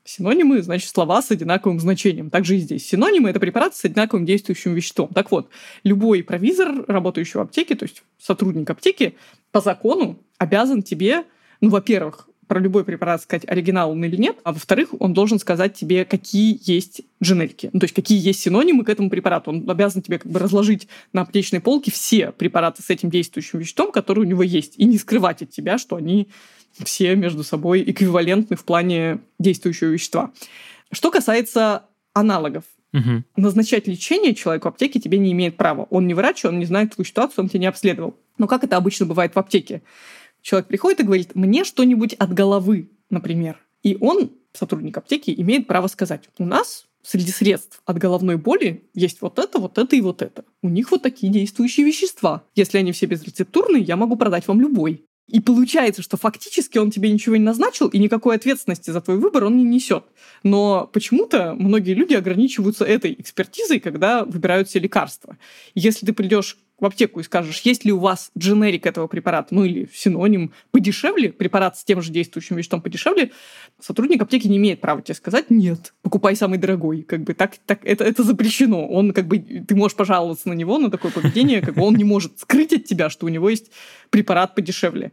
Синонимы, 0.04 0.62
значит, 0.62 0.88
слова 0.88 1.20
с 1.20 1.32
одинаковым 1.32 1.80
значением. 1.80 2.30
Также 2.30 2.56
и 2.56 2.60
здесь. 2.60 2.86
Синонимы— 2.86 3.28
это 3.30 3.40
препараты 3.40 3.76
с 3.76 3.84
одинаковым 3.84 4.24
действующим 4.24 4.72
веществом. 4.74 5.08
Так 5.08 5.32
вот, 5.32 5.48
любой 5.82 6.22
провизор, 6.22 6.84
работающий 6.86 7.38
в 7.38 7.42
аптеке, 7.42 7.74
то 7.74 7.84
есть 7.84 8.04
сотрудник 8.18 8.70
аптеки, 8.70 9.16
по 9.50 9.60
закону 9.60 10.18
обязан 10.38 10.82
тебе, 10.82 11.24
ну, 11.60 11.70
во-первых, 11.70 12.28
про 12.46 12.60
любой 12.60 12.84
препарат 12.84 13.22
сказать, 13.22 13.44
оригинал 13.46 13.90
он 13.90 14.04
или 14.04 14.16
нет, 14.16 14.36
а 14.44 14.52
во-вторых, 14.52 14.90
он 14.98 15.14
должен 15.14 15.38
сказать 15.38 15.74
тебе, 15.74 16.04
какие 16.04 16.58
есть 16.62 17.02
дженерики, 17.22 17.70
ну, 17.72 17.80
то 17.80 17.84
есть 17.84 17.94
какие 17.94 18.18
есть 18.18 18.40
синонимы 18.40 18.84
к 18.84 18.88
этому 18.88 19.10
препарату. 19.10 19.50
Он 19.50 19.68
обязан 19.68 20.02
тебе 20.02 20.18
как 20.18 20.30
бы 20.30 20.38
разложить 20.38 20.88
на 21.12 21.22
аптечной 21.22 21.60
полке 21.60 21.90
все 21.90 22.32
препараты 22.32 22.82
с 22.82 22.90
этим 22.90 23.10
действующим 23.10 23.58
веществом, 23.58 23.92
которые 23.92 24.24
у 24.24 24.28
него 24.28 24.42
есть, 24.42 24.74
и 24.76 24.84
не 24.84 24.98
скрывать 24.98 25.42
от 25.42 25.50
тебя, 25.50 25.78
что 25.78 25.96
они 25.96 26.28
все 26.84 27.14
между 27.16 27.42
собой 27.42 27.82
эквивалентны 27.86 28.56
в 28.56 28.64
плане 28.64 29.20
действующего 29.38 29.88
вещества. 29.88 30.32
Что 30.92 31.10
касается 31.10 31.86
аналогов, 32.12 32.64
Угу. 32.92 33.24
Назначать 33.36 33.86
лечение 33.86 34.34
человеку 34.34 34.68
в 34.68 34.72
аптеке 34.72 34.98
тебе 35.00 35.18
не 35.18 35.32
имеет 35.32 35.56
права. 35.56 35.86
Он 35.90 36.06
не 36.06 36.14
врач, 36.14 36.44
он 36.46 36.58
не 36.58 36.64
знает 36.64 36.94
твою 36.94 37.04
ситуацию, 37.04 37.44
он 37.44 37.48
тебя 37.50 37.60
не 37.60 37.66
обследовал. 37.66 38.16
Но 38.38 38.46
как 38.46 38.64
это 38.64 38.76
обычно 38.76 39.04
бывает 39.04 39.34
в 39.34 39.38
аптеке? 39.38 39.82
Человек 40.46 40.68
приходит 40.68 41.00
и 41.00 41.02
говорит, 41.02 41.34
мне 41.34 41.64
что-нибудь 41.64 42.14
от 42.14 42.32
головы, 42.32 42.92
например. 43.10 43.58
И 43.82 43.98
он, 44.00 44.30
сотрудник 44.52 44.96
аптеки, 44.96 45.34
имеет 45.36 45.66
право 45.66 45.88
сказать, 45.88 46.28
у 46.38 46.44
нас 46.44 46.86
среди 47.02 47.32
средств 47.32 47.82
от 47.84 47.98
головной 47.98 48.36
боли 48.36 48.88
есть 48.94 49.22
вот 49.22 49.40
это, 49.40 49.58
вот 49.58 49.76
это 49.76 49.96
и 49.96 50.00
вот 50.00 50.22
это. 50.22 50.44
У 50.62 50.68
них 50.68 50.92
вот 50.92 51.02
такие 51.02 51.32
действующие 51.32 51.84
вещества. 51.84 52.44
Если 52.54 52.78
они 52.78 52.92
все 52.92 53.06
безрецептурные, 53.06 53.82
я 53.82 53.96
могу 53.96 54.14
продать 54.14 54.46
вам 54.46 54.60
любой. 54.60 55.04
И 55.26 55.40
получается, 55.40 56.02
что 56.02 56.16
фактически 56.16 56.78
он 56.78 56.92
тебе 56.92 57.10
ничего 57.10 57.34
не 57.34 57.42
назначил, 57.42 57.88
и 57.88 57.98
никакой 57.98 58.36
ответственности 58.36 58.92
за 58.92 59.00
твой 59.00 59.16
выбор 59.16 59.46
он 59.46 59.56
не 59.56 59.64
несет. 59.64 60.04
Но 60.44 60.88
почему-то 60.92 61.54
многие 61.58 61.94
люди 61.94 62.14
ограничиваются 62.14 62.84
этой 62.84 63.16
экспертизой, 63.18 63.80
когда 63.80 64.24
выбирают 64.24 64.68
все 64.68 64.78
лекарства. 64.78 65.38
Если 65.74 66.06
ты 66.06 66.12
придешь 66.12 66.56
в 66.78 66.84
аптеку 66.84 67.20
и 67.20 67.22
скажешь, 67.22 67.60
есть 67.60 67.84
ли 67.84 67.92
у 67.92 67.98
вас 67.98 68.30
дженерик 68.36 68.86
этого 68.86 69.06
препарата, 69.06 69.54
ну 69.54 69.64
или 69.64 69.88
синоним 69.92 70.52
подешевле, 70.70 71.32
препарат 71.32 71.78
с 71.78 71.84
тем 71.84 72.02
же 72.02 72.12
действующим 72.12 72.56
веществом 72.56 72.82
подешевле, 72.82 73.30
сотрудник 73.80 74.20
аптеки 74.20 74.46
не 74.46 74.58
имеет 74.58 74.80
права 74.80 75.00
тебе 75.00 75.14
сказать 75.14 75.50
нет, 75.50 75.94
покупай 76.02 76.36
самый 76.36 76.58
дорогой. 76.58 77.02
Как 77.02 77.22
бы 77.22 77.34
так, 77.34 77.56
так 77.64 77.80
это, 77.84 78.04
это 78.04 78.22
запрещено. 78.22 78.86
Он 78.86 79.12
как 79.12 79.26
бы, 79.26 79.38
ты 79.38 79.74
можешь 79.74 79.96
пожаловаться 79.96 80.48
на 80.48 80.52
него, 80.52 80.78
на 80.78 80.90
такое 80.90 81.10
поведение, 81.12 81.62
как 81.62 81.74
бы 81.74 81.82
он 81.82 81.94
не 81.94 82.04
может 82.04 82.38
скрыть 82.40 82.72
от 82.72 82.84
тебя, 82.84 83.08
что 83.08 83.26
у 83.26 83.28
него 83.28 83.48
есть 83.48 83.70
препарат 84.10 84.54
подешевле. 84.54 85.12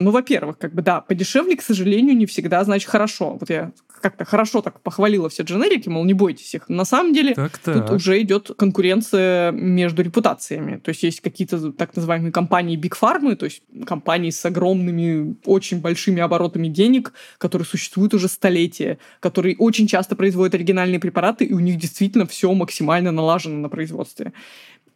Ну, 0.00 0.10
во-первых, 0.10 0.58
как 0.58 0.74
бы 0.74 0.82
да, 0.82 1.00
подешевле, 1.00 1.56
к 1.56 1.62
сожалению, 1.62 2.16
не 2.16 2.26
всегда 2.26 2.64
значит 2.64 2.88
хорошо. 2.88 3.36
Вот 3.38 3.50
я 3.50 3.72
как-то 4.04 4.26
хорошо 4.26 4.60
так 4.60 4.80
похвалила 4.80 5.30
все 5.30 5.44
дженерики, 5.44 5.88
мол, 5.88 6.04
не 6.04 6.12
бойтесь 6.12 6.54
их. 6.54 6.68
На 6.68 6.84
самом 6.84 7.14
деле 7.14 7.34
так 7.34 7.58
-так. 7.64 7.72
тут 7.72 7.90
уже 7.90 8.20
идет 8.20 8.50
конкуренция 8.58 9.50
между 9.50 10.02
репутациями. 10.02 10.76
То 10.76 10.90
есть 10.90 11.02
есть 11.04 11.20
какие-то 11.20 11.72
так 11.72 11.96
называемые 11.96 12.30
компании 12.30 12.78
Big 12.78 12.92
Pharma, 13.00 13.34
то 13.34 13.46
есть 13.46 13.62
компании 13.86 14.30
с 14.30 14.44
огромными, 14.44 15.36
очень 15.46 15.80
большими 15.80 16.20
оборотами 16.20 16.68
денег, 16.68 17.14
которые 17.38 17.64
существуют 17.64 18.12
уже 18.12 18.28
столетия, 18.28 18.98
которые 19.20 19.56
очень 19.58 19.86
часто 19.86 20.16
производят 20.16 20.54
оригинальные 20.54 21.00
препараты, 21.00 21.46
и 21.46 21.54
у 21.54 21.60
них 21.60 21.78
действительно 21.78 22.26
все 22.26 22.52
максимально 22.52 23.10
налажено 23.10 23.56
на 23.56 23.68
производстве. 23.70 24.32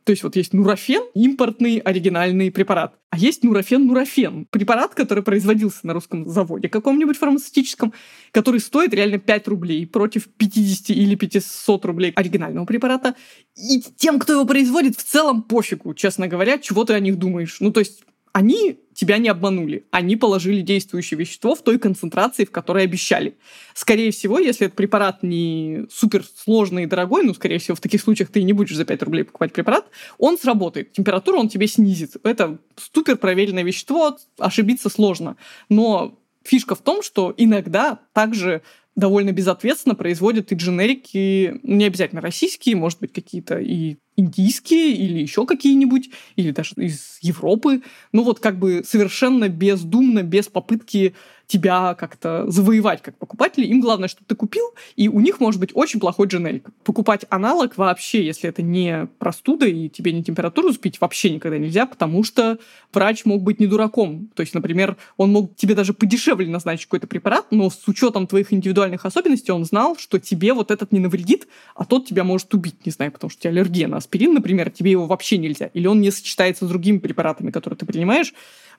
То 0.08 0.12
есть 0.12 0.22
вот 0.22 0.36
есть 0.36 0.54
нурофен, 0.54 1.02
импортный 1.12 1.80
оригинальный 1.80 2.50
препарат. 2.50 2.94
А 3.10 3.18
есть 3.18 3.44
нурофен-нурофен. 3.44 4.46
Препарат, 4.50 4.94
который 4.94 5.22
производился 5.22 5.86
на 5.86 5.92
русском 5.92 6.26
заводе 6.26 6.70
каком-нибудь 6.70 7.18
фармацевтическом, 7.18 7.92
который 8.30 8.60
стоит 8.60 8.94
реально 8.94 9.18
5 9.18 9.48
рублей 9.48 9.86
против 9.86 10.28
50 10.28 10.96
или 10.96 11.14
500 11.14 11.84
рублей 11.84 12.12
оригинального 12.16 12.64
препарата. 12.64 13.16
И 13.54 13.82
тем, 13.98 14.18
кто 14.18 14.32
его 14.32 14.46
производит, 14.46 14.96
в 14.96 15.04
целом 15.04 15.42
пофигу, 15.42 15.92
честно 15.92 16.26
говоря, 16.26 16.56
чего 16.56 16.86
ты 16.86 16.94
о 16.94 17.00
них 17.00 17.18
думаешь. 17.18 17.58
Ну, 17.60 17.70
то 17.70 17.80
есть 17.80 18.02
они 18.38 18.78
тебя 18.94 19.18
не 19.18 19.28
обманули. 19.28 19.84
Они 19.90 20.14
положили 20.14 20.60
действующее 20.60 21.18
вещество 21.18 21.56
в 21.56 21.62
той 21.62 21.80
концентрации, 21.80 22.44
в 22.44 22.52
которой 22.52 22.84
обещали. 22.84 23.36
Скорее 23.74 24.12
всего, 24.12 24.38
если 24.38 24.66
этот 24.66 24.76
препарат 24.76 25.24
не 25.24 25.86
супер 25.90 26.24
сложный 26.24 26.84
и 26.84 26.86
дорогой, 26.86 27.24
ну, 27.24 27.34
скорее 27.34 27.58
всего, 27.58 27.74
в 27.74 27.80
таких 27.80 28.00
случаях 28.00 28.30
ты 28.30 28.44
не 28.44 28.52
будешь 28.52 28.76
за 28.76 28.84
5 28.84 29.02
рублей 29.02 29.24
покупать 29.24 29.52
препарат, 29.52 29.86
он 30.18 30.38
сработает. 30.38 30.92
Температуру 30.92 31.40
он 31.40 31.48
тебе 31.48 31.66
снизит. 31.66 32.14
Это 32.22 32.58
супер 32.76 33.16
проверенное 33.16 33.64
вещество, 33.64 34.16
ошибиться 34.38 34.88
сложно. 34.88 35.36
Но 35.68 36.16
фишка 36.44 36.76
в 36.76 36.80
том, 36.80 37.02
что 37.02 37.34
иногда 37.36 37.98
также 38.12 38.62
довольно 38.94 39.32
безответственно 39.32 39.96
производят 39.96 40.52
и 40.52 40.54
дженерики, 40.54 41.58
не 41.64 41.86
обязательно 41.86 42.20
российские, 42.20 42.76
может 42.76 43.00
быть, 43.00 43.12
какие-то 43.12 43.58
и 43.58 43.96
индийские 44.18 44.92
или 44.92 45.20
еще 45.20 45.46
какие-нибудь, 45.46 46.10
или 46.36 46.50
даже 46.50 46.74
из 46.76 47.18
Европы. 47.22 47.82
Ну 48.12 48.24
вот 48.24 48.40
как 48.40 48.58
бы 48.58 48.82
совершенно 48.84 49.48
бездумно, 49.48 50.22
без 50.22 50.48
попытки 50.48 51.14
тебя 51.46 51.94
как-то 51.94 52.44
завоевать 52.50 53.00
как 53.00 53.16
покупателя. 53.16 53.64
Им 53.64 53.80
главное, 53.80 54.08
чтобы 54.08 54.26
ты 54.26 54.34
купил, 54.34 54.64
и 54.96 55.08
у 55.08 55.20
них 55.20 55.40
может 55.40 55.58
быть 55.58 55.70
очень 55.72 55.98
плохой 55.98 56.26
дженерик. 56.26 56.68
Покупать 56.84 57.24
аналог 57.30 57.78
вообще, 57.78 58.24
если 58.24 58.48
это 58.50 58.60
не 58.60 59.08
простуда 59.18 59.66
и 59.66 59.88
тебе 59.88 60.12
не 60.12 60.22
температуру 60.22 60.70
сбить, 60.72 61.00
вообще 61.00 61.30
никогда 61.30 61.56
нельзя, 61.56 61.86
потому 61.86 62.22
что 62.22 62.58
врач 62.92 63.24
мог 63.24 63.42
быть 63.42 63.60
не 63.60 63.66
дураком. 63.66 64.30
То 64.34 64.40
есть, 64.40 64.54
например, 64.54 64.96
он 65.16 65.30
мог 65.30 65.56
тебе 65.56 65.74
даже 65.74 65.92
подешевле 65.92 66.48
назначить 66.48 66.86
какой-то 66.86 67.06
препарат, 67.06 67.46
но 67.50 67.70
с 67.70 67.86
учетом 67.86 68.26
твоих 68.26 68.52
индивидуальных 68.52 69.04
особенностей 69.04 69.52
он 69.52 69.64
знал, 69.64 69.96
что 69.98 70.18
тебе 70.18 70.52
вот 70.52 70.70
этот 70.70 70.92
не 70.92 71.00
навредит, 71.00 71.48
а 71.74 71.84
тот 71.84 72.06
тебя 72.06 72.24
может 72.24 72.52
убить, 72.54 72.86
не 72.86 72.92
знаю, 72.92 73.12
потому 73.12 73.30
что 73.30 73.38
у 73.38 73.42
тебя 73.42 73.50
аллергия 73.50 73.88
на 73.88 73.98
аспирин, 73.98 74.34
например, 74.34 74.70
тебе 74.70 74.90
его 74.90 75.06
вообще 75.06 75.38
нельзя. 75.38 75.66
Или 75.74 75.86
он 75.86 76.00
не 76.00 76.10
сочетается 76.10 76.66
с 76.66 76.68
другими 76.68 76.98
препаратами, 76.98 77.50
которые 77.50 77.78
ты 77.78 77.86
принимаешь, 77.86 78.32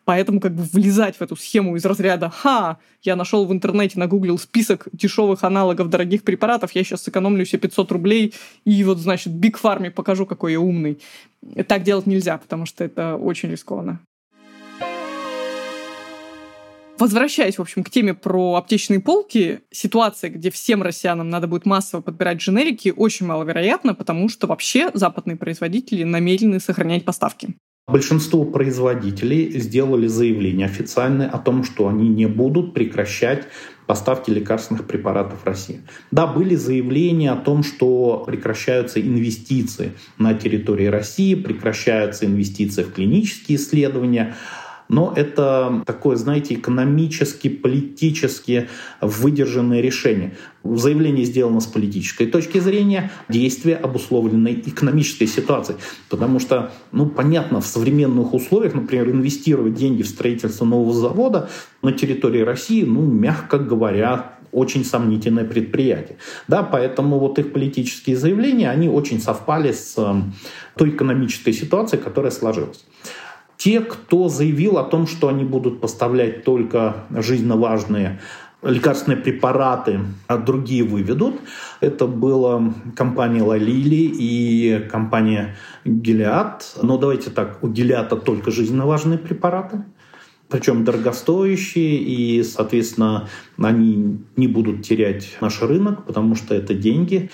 Поэтому 0.06 0.40
как 0.40 0.56
бы 0.56 0.64
влезать 0.64 1.18
в 1.18 1.22
эту 1.22 1.36
схему 1.36 1.76
из 1.76 1.86
разряда 1.86 2.30
«Ха, 2.30 2.78
я 3.04 3.16
нашел 3.16 3.46
в 3.46 3.54
интернете, 3.54 4.00
нагуглил 4.00 4.40
список 4.40 4.88
дешевых 4.92 5.44
аналогов 5.44 5.90
дорогих 5.90 6.24
препаратов, 6.24 6.72
я 6.74 6.84
сейчас 6.84 7.04
сэкономлю 7.04 7.46
себе 7.46 7.60
500 7.60 7.92
рублей 7.92 8.34
и 8.66 8.84
вот, 8.84 8.98
значит, 8.98 9.34
Биг 9.34 9.58
Фарме 9.58 9.92
покажу, 9.92 10.26
какой 10.26 10.54
я 10.54 10.60
умный». 10.60 11.00
Так 11.68 11.84
делать 11.84 12.06
нельзя, 12.06 12.38
потому 12.38 12.66
что 12.66 12.84
это 12.84 13.16
очень 13.16 13.50
рискованно. 13.50 14.02
Возвращаясь, 17.00 17.58
в 17.58 17.62
общем, 17.62 17.86
к 17.86 17.90
теме 17.90 18.14
про 18.14 18.56
аптечные 18.56 19.00
полки, 19.00 19.62
ситуация, 19.72 20.30
где 20.32 20.52
всем 20.52 20.84
россиянам 20.84 21.30
надо 21.30 21.48
будет 21.48 21.66
массово 21.66 22.02
подбирать 22.02 22.40
дженерики, 22.40 22.94
очень 22.94 23.26
маловероятна, 23.26 23.96
потому 23.96 24.28
что 24.28 24.48
вообще 24.48 24.92
западные 24.94 25.38
производители 25.38 26.04
намерены 26.04 26.60
сохранять 26.60 27.06
поставки. 27.06 27.56
Большинство 27.92 28.46
производителей 28.46 29.60
сделали 29.60 30.06
заявление 30.08 30.68
официальное 30.68 31.28
о 31.28 31.40
том, 31.40 31.64
что 31.64 31.88
они 31.88 32.08
не 32.08 32.28
будут 32.28 32.74
прекращать 32.74 33.48
поставки 33.88 34.30
лекарственных 34.30 34.86
препаратов 34.86 35.42
в 35.42 35.46
России. 35.46 35.82
Да, 36.12 36.28
были 36.28 36.54
заявления 36.54 37.32
о 37.32 37.36
том, 37.36 37.64
что 37.64 38.24
прекращаются 38.28 39.02
инвестиции 39.02 39.94
на 40.20 40.36
территории 40.36 40.86
России, 40.86 41.34
прекращаются 41.34 42.28
инвестиции 42.28 42.84
в 42.84 42.94
клинические 42.94 43.58
исследования 43.58 44.36
но 44.90 45.14
это 45.16 45.84
такое, 45.86 46.18
знаете, 46.18 46.56
экономически, 46.56 47.48
политически 47.48 48.68
выдержанное 49.00 49.82
решение. 49.82 50.36
Заявление 50.64 51.26
сделано 51.26 51.62
с 51.62 51.68
политической 51.68 52.26
точки 52.26 52.58
зрения, 52.58 53.12
действие 53.30 53.78
обусловленной 53.78 54.64
экономической 54.66 55.28
ситуацией. 55.28 55.78
Потому 56.10 56.40
что, 56.40 56.72
ну, 56.92 57.06
понятно, 57.06 57.62
в 57.62 57.68
современных 57.68 58.34
условиях, 58.34 58.74
например, 58.74 59.10
инвестировать 59.10 59.76
деньги 59.76 60.02
в 60.02 60.08
строительство 60.08 60.66
нового 60.66 60.94
завода 60.94 61.50
на 61.84 61.92
территории 61.92 62.42
России, 62.42 62.84
ну, 62.84 63.06
мягко 63.06 63.60
говоря, 63.60 64.40
очень 64.52 64.84
сомнительное 64.84 65.46
предприятие. 65.46 66.18
Да, 66.48 66.64
поэтому 66.64 67.20
вот 67.20 67.38
их 67.38 67.54
политические 67.54 68.18
заявления, 68.18 68.72
они 68.72 68.90
очень 68.90 69.22
совпали 69.22 69.72
с 69.72 69.94
э, 69.98 70.22
той 70.76 70.90
экономической 70.90 71.54
ситуацией, 71.54 72.02
которая 72.02 72.32
сложилась. 72.32 72.84
Те, 73.60 73.82
кто 73.82 74.30
заявил 74.30 74.78
о 74.78 74.86
том, 74.86 75.06
что 75.06 75.28
они 75.28 75.44
будут 75.44 75.82
поставлять 75.82 76.46
только 76.46 77.04
жизненно 77.12 77.58
важные 77.58 78.22
лекарственные 78.62 79.22
препараты, 79.22 80.00
а 80.28 80.38
другие 80.38 80.84
выведут. 80.84 81.36
Это 81.82 82.08
была 82.08 82.74
компания 82.96 83.44
Лалили 83.44 84.10
и 84.18 84.88
компания 84.90 85.58
Гелиад. 85.84 86.74
Но 86.82 86.98
давайте 86.98 87.32
так, 87.32 87.62
у 87.62 87.68
Гелиада 87.68 88.16
только 88.16 88.50
жизненно 88.50 88.86
важные 88.86 89.18
препараты, 89.18 89.84
причем 90.48 90.86
дорогостоящие, 90.86 91.98
и, 91.98 92.44
соответственно, 92.44 93.28
они 93.58 94.20
не 94.38 94.48
будут 94.48 94.84
терять 94.84 95.38
наш 95.42 95.62
рынок, 95.62 96.06
потому 96.06 96.36
что 96.36 96.56
это 96.56 96.74
деньги. 96.74 97.30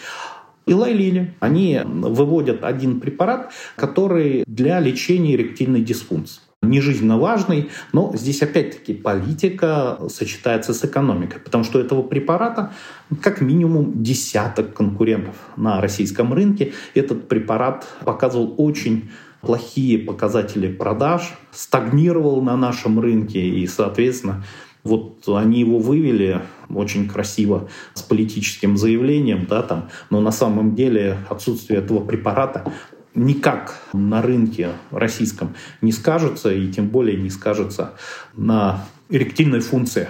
Илай 0.65 0.93
Лили. 0.93 1.33
Они 1.39 1.81
выводят 1.83 2.63
один 2.63 2.99
препарат, 2.99 3.51
который 3.75 4.43
для 4.47 4.79
лечения 4.79 5.35
эректильной 5.35 5.81
дисфункции 5.81 6.41
не 6.65 6.81
жизненно 6.81 7.17
важный, 7.17 7.69
но 7.93 8.11
здесь 8.15 8.41
опять-таки 8.41 8.93
политика 8.93 9.99
сочетается 10.09 10.73
с 10.73 10.83
экономикой, 10.83 11.39
потому 11.39 11.63
что 11.63 11.79
этого 11.79 12.01
препарата 12.01 12.73
как 13.21 13.41
минимум 13.41 14.03
десяток 14.03 14.73
конкурентов 14.73 15.35
на 15.57 15.79
российском 15.81 16.33
рынке. 16.33 16.73
Этот 16.93 17.27
препарат 17.27 17.85
показывал 18.03 18.55
очень 18.57 19.09
плохие 19.41 19.99
показатели 19.99 20.67
продаж, 20.67 21.33
стагнировал 21.51 22.41
на 22.41 22.57
нашем 22.57 22.99
рынке 22.99 23.47
и, 23.47 23.67
соответственно, 23.67 24.43
вот 24.85 25.27
они 25.27 25.59
его 25.59 25.79
вывели 25.79 26.41
очень 26.69 27.09
красиво 27.09 27.67
с 27.93 28.01
политическим 28.01 28.77
заявлением, 28.77 29.47
да, 29.49 29.61
там, 29.63 29.89
но 30.09 30.21
на 30.21 30.31
самом 30.31 30.75
деле 30.75 31.17
отсутствие 31.29 31.79
этого 31.79 31.99
препарата 31.99 32.71
никак 33.15 33.81
на 33.93 34.21
рынке 34.21 34.69
российском 34.91 35.55
не 35.81 35.91
скажется, 35.91 36.53
и 36.53 36.71
тем 36.71 36.87
более 36.87 37.17
не 37.17 37.29
скажется 37.29 37.93
на 38.35 38.85
эректильной 39.09 39.59
функции 39.59 40.07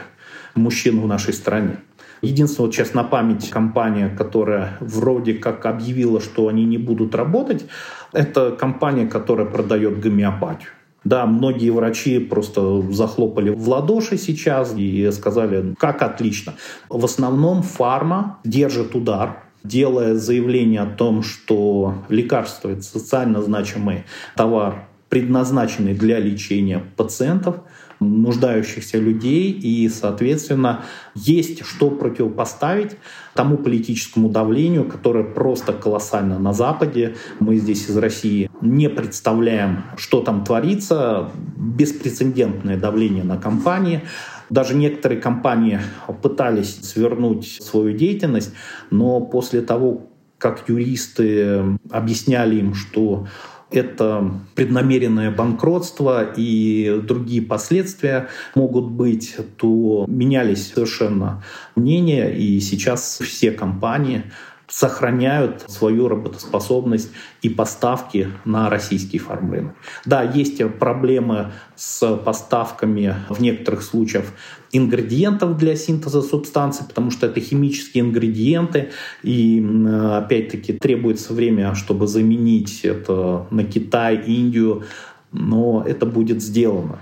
мужчин 0.55 0.99
в 0.99 1.07
нашей 1.07 1.33
стране. 1.33 1.77
Единственная, 2.21 2.67
вот 2.67 2.75
сейчас 2.75 2.93
на 2.93 3.03
память 3.03 3.49
компания, 3.49 4.09
которая 4.09 4.77
вроде 4.79 5.35
как 5.35 5.65
объявила, 5.65 6.19
что 6.19 6.47
они 6.47 6.65
не 6.65 6.77
будут 6.77 7.13
работать, 7.15 7.65
это 8.11 8.51
компания, 8.51 9.05
которая 9.05 9.45
продает 9.45 9.99
гомеопатию. 9.99 10.69
Да, 11.05 11.27
многие 11.27 11.69
врачи 11.69 12.17
просто 12.17 12.81
захлопали 12.91 13.51
в 13.51 13.69
ладоши 13.69 14.17
сейчас 14.17 14.73
и 14.75 15.11
сказали, 15.11 15.75
как 15.77 16.01
отлично. 16.01 16.55
В 16.89 17.05
основном 17.05 17.61
фарма 17.61 18.39
держит 18.43 18.95
удар, 18.95 19.43
делая 19.63 20.15
заявление 20.15 20.81
о 20.81 20.87
том, 20.87 21.21
что 21.21 21.93
лекарство– 22.09 22.69
это 22.71 22.81
социально 22.81 23.43
значимый 23.43 24.05
товар, 24.35 24.87
предназначенный 25.09 25.93
для 25.93 26.19
лечения 26.19 26.81
пациентов, 26.97 27.57
нуждающихся 27.99 28.97
людей, 28.97 29.51
и, 29.51 29.87
соответственно, 29.89 30.83
есть 31.13 31.65
что 31.65 31.89
противопоставить 31.89 32.97
тому 33.33 33.57
политическому 33.57 34.29
давлению, 34.29 34.85
которое 34.85 35.23
просто 35.23 35.73
колоссально 35.73 36.39
на 36.39 36.53
Западе. 36.53 37.15
Мы 37.39 37.57
здесь 37.57 37.89
из 37.89 37.97
России 37.97 38.49
не 38.61 38.89
представляем, 38.89 39.83
что 39.97 40.21
там 40.21 40.43
творится. 40.43 41.31
Беспрецедентное 41.57 42.77
давление 42.77 43.23
на 43.23 43.37
компании. 43.37 44.01
Даже 44.49 44.75
некоторые 44.75 45.19
компании 45.19 45.79
пытались 46.21 46.79
свернуть 46.81 47.59
свою 47.61 47.97
деятельность, 47.97 48.53
но 48.91 49.19
после 49.19 49.61
того, 49.61 50.07
как 50.37 50.69
юристы 50.69 51.77
объясняли 51.89 52.57
им, 52.57 52.73
что 52.73 53.27
это 53.71 54.31
преднамеренное 54.55 55.31
банкротство 55.31 56.23
и 56.35 57.01
другие 57.03 57.41
последствия 57.41 58.29
могут 58.53 58.91
быть, 58.91 59.35
то 59.57 60.05
менялись 60.07 60.71
совершенно 60.73 61.43
мнения, 61.75 62.29
и 62.29 62.59
сейчас 62.59 63.19
все 63.21 63.51
компании 63.51 64.23
сохраняют 64.67 65.63
свою 65.67 66.07
работоспособность 66.07 67.11
и 67.41 67.49
поставки 67.49 68.29
на 68.45 68.69
российский 68.69 69.19
фармрынок. 69.19 69.75
Да, 70.05 70.23
есть 70.23 70.61
проблемы 70.79 71.51
с 71.75 72.15
поставками 72.17 73.15
в 73.29 73.41
некоторых 73.41 73.83
случаях 73.83 74.25
ингредиентов 74.71 75.57
для 75.57 75.75
синтеза 75.75 76.21
субстанций, 76.21 76.85
потому 76.87 77.11
что 77.11 77.27
это 77.27 77.39
химические 77.39 78.03
ингредиенты, 78.03 78.89
и 79.23 79.65
опять-таки 80.13 80.73
требуется 80.73 81.33
время, 81.33 81.75
чтобы 81.75 82.07
заменить 82.07 82.81
это 82.83 83.47
на 83.51 83.63
Китай, 83.63 84.17
Индию, 84.17 84.83
но 85.31 85.83
это 85.85 86.05
будет 86.05 86.41
сделано. 86.41 86.99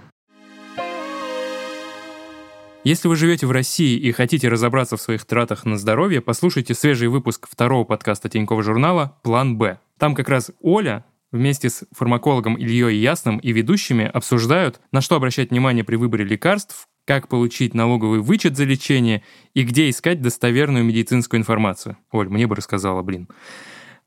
Если 2.84 3.08
вы 3.08 3.16
живете 3.16 3.48
в 3.48 3.52
России 3.52 3.98
и 3.98 4.12
хотите 4.12 4.50
разобраться 4.50 4.98
в 4.98 5.02
своих 5.02 5.24
тратах 5.24 5.64
на 5.64 5.78
здоровье, 5.78 6.20
послушайте 6.20 6.74
свежий 6.74 7.08
выпуск 7.08 7.48
второго 7.50 7.86
подкаста 7.86 8.28
Тинькова 8.28 8.62
журнала 8.62 9.18
«План 9.24 9.58
Б». 9.58 9.80
Там 9.98 10.14
как 10.14 10.28
раз 10.28 10.52
Оля 10.62 11.06
вместе 11.32 11.70
с 11.70 11.86
фармакологом 11.94 12.56
Ильей 12.58 12.98
Ясным 12.98 13.38
и 13.38 13.54
ведущими 13.54 14.04
обсуждают, 14.04 14.82
на 14.92 15.00
что 15.00 15.16
обращать 15.16 15.52
внимание 15.52 15.86
при 15.86 15.96
выборе 15.96 16.26
лекарств, 16.26 16.90
как 17.06 17.30
получить 17.30 17.74
налоговый 17.74 18.20
вычет 18.20 18.58
за 18.58 18.66
лечение 18.66 19.24
и 19.54 19.64
где 19.64 19.90
искать 19.90 20.22
достоверную 20.22 20.84
медицинскую 20.84 21.40
информацию. 21.40 21.96
Оль, 22.12 22.28
мне 22.28 22.48
бы 22.48 22.56
рассказала, 22.58 23.02
блин. 23.02 23.30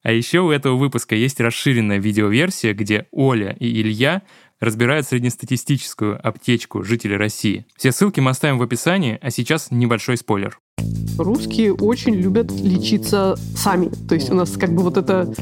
А 0.02 0.12
еще 0.12 0.40
у 0.40 0.50
этого 0.50 0.76
выпуска 0.76 1.16
есть 1.16 1.40
расширенная 1.40 1.98
видеоверсия, 1.98 2.74
где 2.74 3.08
Оля 3.10 3.56
и 3.58 3.80
Илья 3.80 4.22
разбирают 4.60 5.06
среднестатистическую 5.06 6.18
аптечку 6.26 6.82
жителей 6.82 7.16
России. 7.16 7.66
Все 7.76 7.92
ссылки 7.92 8.20
мы 8.20 8.30
оставим 8.30 8.58
в 8.58 8.62
описании, 8.62 9.18
а 9.20 9.30
сейчас 9.30 9.70
небольшой 9.70 10.16
спойлер. 10.16 10.58
Русские 11.18 11.74
очень 11.74 12.14
любят 12.14 12.50
лечиться 12.50 13.36
сами. 13.56 13.90
То 14.08 14.14
есть 14.14 14.30
у 14.30 14.34
нас 14.34 14.50
как 14.56 14.74
бы 14.74 14.82
вот 14.82 14.96
это 14.96 15.32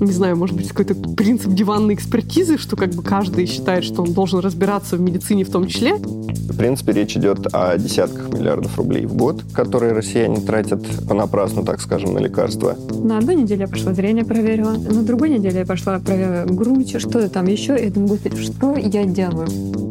не 0.00 0.12
знаю, 0.12 0.36
может 0.36 0.56
быть, 0.56 0.68
какой-то 0.68 0.94
принцип 0.94 1.52
диванной 1.52 1.94
экспертизы, 1.94 2.58
что 2.58 2.76
как 2.76 2.90
бы 2.90 3.02
каждый 3.02 3.46
считает, 3.46 3.84
что 3.84 4.02
он 4.02 4.12
должен 4.12 4.40
разбираться 4.40 4.96
в 4.96 5.00
медицине 5.00 5.44
в 5.44 5.50
том 5.50 5.66
числе? 5.66 5.94
В 5.94 6.56
принципе, 6.56 6.92
речь 6.92 7.16
идет 7.16 7.46
о 7.52 7.76
десятках 7.76 8.32
миллиардов 8.32 8.76
рублей 8.76 9.06
в 9.06 9.14
год, 9.14 9.42
которые 9.52 9.92
россияне 9.92 10.40
тратят 10.40 10.84
понапрасну, 11.06 11.64
так 11.64 11.80
скажем, 11.80 12.14
на 12.14 12.18
лекарства. 12.18 12.76
На 13.02 13.18
одной 13.18 13.36
неделе 13.36 13.62
я 13.62 13.68
пошла 13.68 13.92
зрение 13.94 14.24
проверила, 14.24 14.72
на 14.72 15.02
другой 15.02 15.30
неделе 15.30 15.60
я 15.60 15.66
пошла 15.66 15.98
проверила 15.98 16.46
грудь, 16.46 17.00
что 17.00 17.28
там 17.28 17.46
еще. 17.46 17.78
И 17.78 17.84
я 17.84 17.90
думаю, 17.90 18.10
господи, 18.10 18.36
что 18.36 18.76
я 18.76 19.04
делаю? 19.04 19.89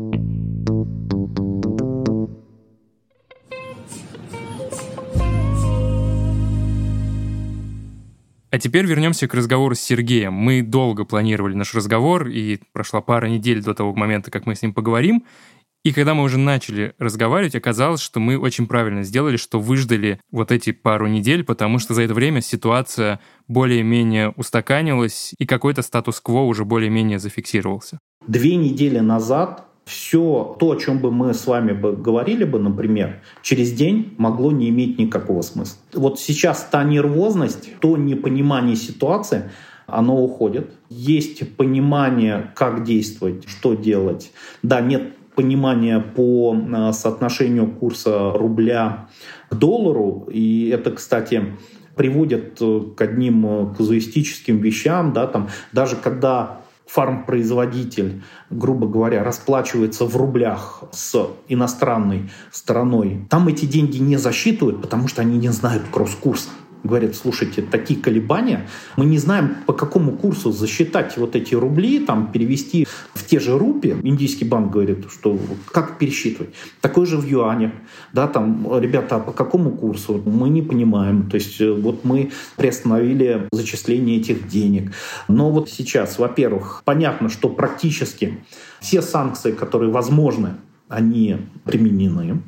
А 8.51 8.57
теперь 8.57 8.85
вернемся 8.85 9.27
к 9.27 9.33
разговору 9.33 9.75
с 9.75 9.79
Сергеем. 9.79 10.33
Мы 10.33 10.63
долго 10.63 11.05
планировали 11.05 11.53
наш 11.53 11.75
разговор, 11.75 12.27
и 12.27 12.59
прошла 12.73 13.01
пара 13.01 13.27
недель 13.27 13.63
до 13.63 13.75
того 13.75 13.93
момента, 13.93 14.31
как 14.31 14.47
мы 14.47 14.55
с 14.55 14.61
ним 14.61 14.73
поговорим. 14.73 15.23
И 15.83 15.93
когда 15.93 16.13
мы 16.13 16.23
уже 16.23 16.37
начали 16.37 16.93
разговаривать, 16.97 17.55
оказалось, 17.55 18.01
что 18.01 18.19
мы 18.19 18.37
очень 18.37 18.67
правильно 18.67 19.03
сделали, 19.03 19.37
что 19.37 19.61
выждали 19.61 20.19
вот 20.29 20.51
эти 20.51 20.71
пару 20.71 21.07
недель, 21.07 21.45
потому 21.45 21.79
что 21.79 21.93
за 21.93 22.01
это 22.01 22.13
время 22.13 22.41
ситуация 22.41 23.21
более-менее 23.47 24.31
устаканилась, 24.31 25.33
и 25.37 25.45
какой-то 25.45 25.81
статус-кво 25.81 26.41
уже 26.41 26.65
более-менее 26.65 27.19
зафиксировался. 27.19 27.99
Две 28.27 28.57
недели 28.57 28.99
назад 28.99 29.68
все 29.89 30.55
то, 30.59 30.71
о 30.71 30.75
чем 30.75 30.99
бы 30.99 31.11
мы 31.11 31.33
с 31.33 31.47
вами 31.47 31.71
бы 31.71 31.93
говорили 31.93 32.43
бы, 32.43 32.59
например, 32.59 33.21
через 33.41 33.71
день 33.71 34.13
могло 34.17 34.51
не 34.51 34.69
иметь 34.69 34.99
никакого 34.99 35.41
смысла. 35.41 35.79
Вот 35.93 36.19
сейчас 36.19 36.67
та 36.71 36.83
нервозность, 36.83 37.69
то 37.79 37.97
непонимание 37.97 38.75
ситуации, 38.75 39.49
оно 39.87 40.23
уходит. 40.23 40.69
Есть 40.89 41.55
понимание, 41.57 42.51
как 42.55 42.83
действовать, 42.83 43.49
что 43.49 43.73
делать. 43.73 44.31
Да, 44.61 44.79
нет 44.79 45.15
понимания 45.33 45.99
по 45.99 46.55
э, 46.55 46.91
соотношению 46.93 47.71
курса 47.71 48.31
рубля 48.31 49.09
к 49.49 49.55
доллару. 49.55 50.27
И 50.31 50.69
это, 50.69 50.91
кстати, 50.91 51.57
приводит 51.95 52.57
э, 52.61 52.81
к 52.95 53.01
одним 53.01 53.45
э, 53.45 53.73
казуистическим 53.75 54.59
вещам. 54.59 55.13
Да, 55.13 55.25
там, 55.25 55.49
даже 55.71 55.95
когда 55.95 56.61
фармпроизводитель, 56.89 58.23
грубо 58.49 58.87
говоря, 58.87 59.23
расплачивается 59.23 60.05
в 60.05 60.17
рублях 60.17 60.83
с 60.91 61.27
иностранной 61.47 62.31
стороной, 62.51 63.25
там 63.29 63.47
эти 63.47 63.65
деньги 63.65 63.97
не 63.97 64.17
засчитывают, 64.17 64.81
потому 64.81 65.07
что 65.07 65.21
они 65.21 65.37
не 65.37 65.49
знают 65.49 65.83
кросс-курса 65.91 66.49
говорят, 66.83 67.15
слушайте, 67.15 67.61
такие 67.61 67.99
колебания, 67.99 68.67
мы 68.97 69.05
не 69.05 69.17
знаем, 69.17 69.57
по 69.65 69.73
какому 69.73 70.13
курсу 70.13 70.51
засчитать 70.51 71.17
вот 71.17 71.35
эти 71.35 71.55
рубли, 71.55 71.99
там, 71.99 72.31
перевести 72.31 72.87
в 73.13 73.25
те 73.25 73.39
же 73.39 73.57
рупи. 73.57 73.95
Индийский 74.03 74.45
банк 74.45 74.71
говорит, 74.71 75.05
что 75.11 75.37
как 75.71 75.97
пересчитывать. 75.97 76.53
Такое 76.81 77.05
же 77.05 77.17
в 77.17 77.25
юанях. 77.25 77.71
Да, 78.13 78.27
там, 78.27 78.67
ребята, 78.79 79.17
а 79.17 79.19
по 79.19 79.31
какому 79.31 79.71
курсу? 79.71 80.21
Мы 80.25 80.49
не 80.49 80.61
понимаем. 80.61 81.29
То 81.29 81.35
есть 81.35 81.59
э, 81.61 81.71
вот 81.71 82.03
мы 82.03 82.31
приостановили 82.55 83.47
зачисление 83.51 84.19
этих 84.19 84.47
денег. 84.47 84.91
Но 85.27 85.51
вот 85.51 85.69
сейчас, 85.69 86.19
во-первых, 86.19 86.81
понятно, 86.85 87.29
что 87.29 87.49
практически 87.49 88.39
все 88.79 89.01
санкции, 89.01 89.51
которые 89.51 89.91
возможны, 89.91 90.55
они 90.87 91.37
применены 91.65 92.41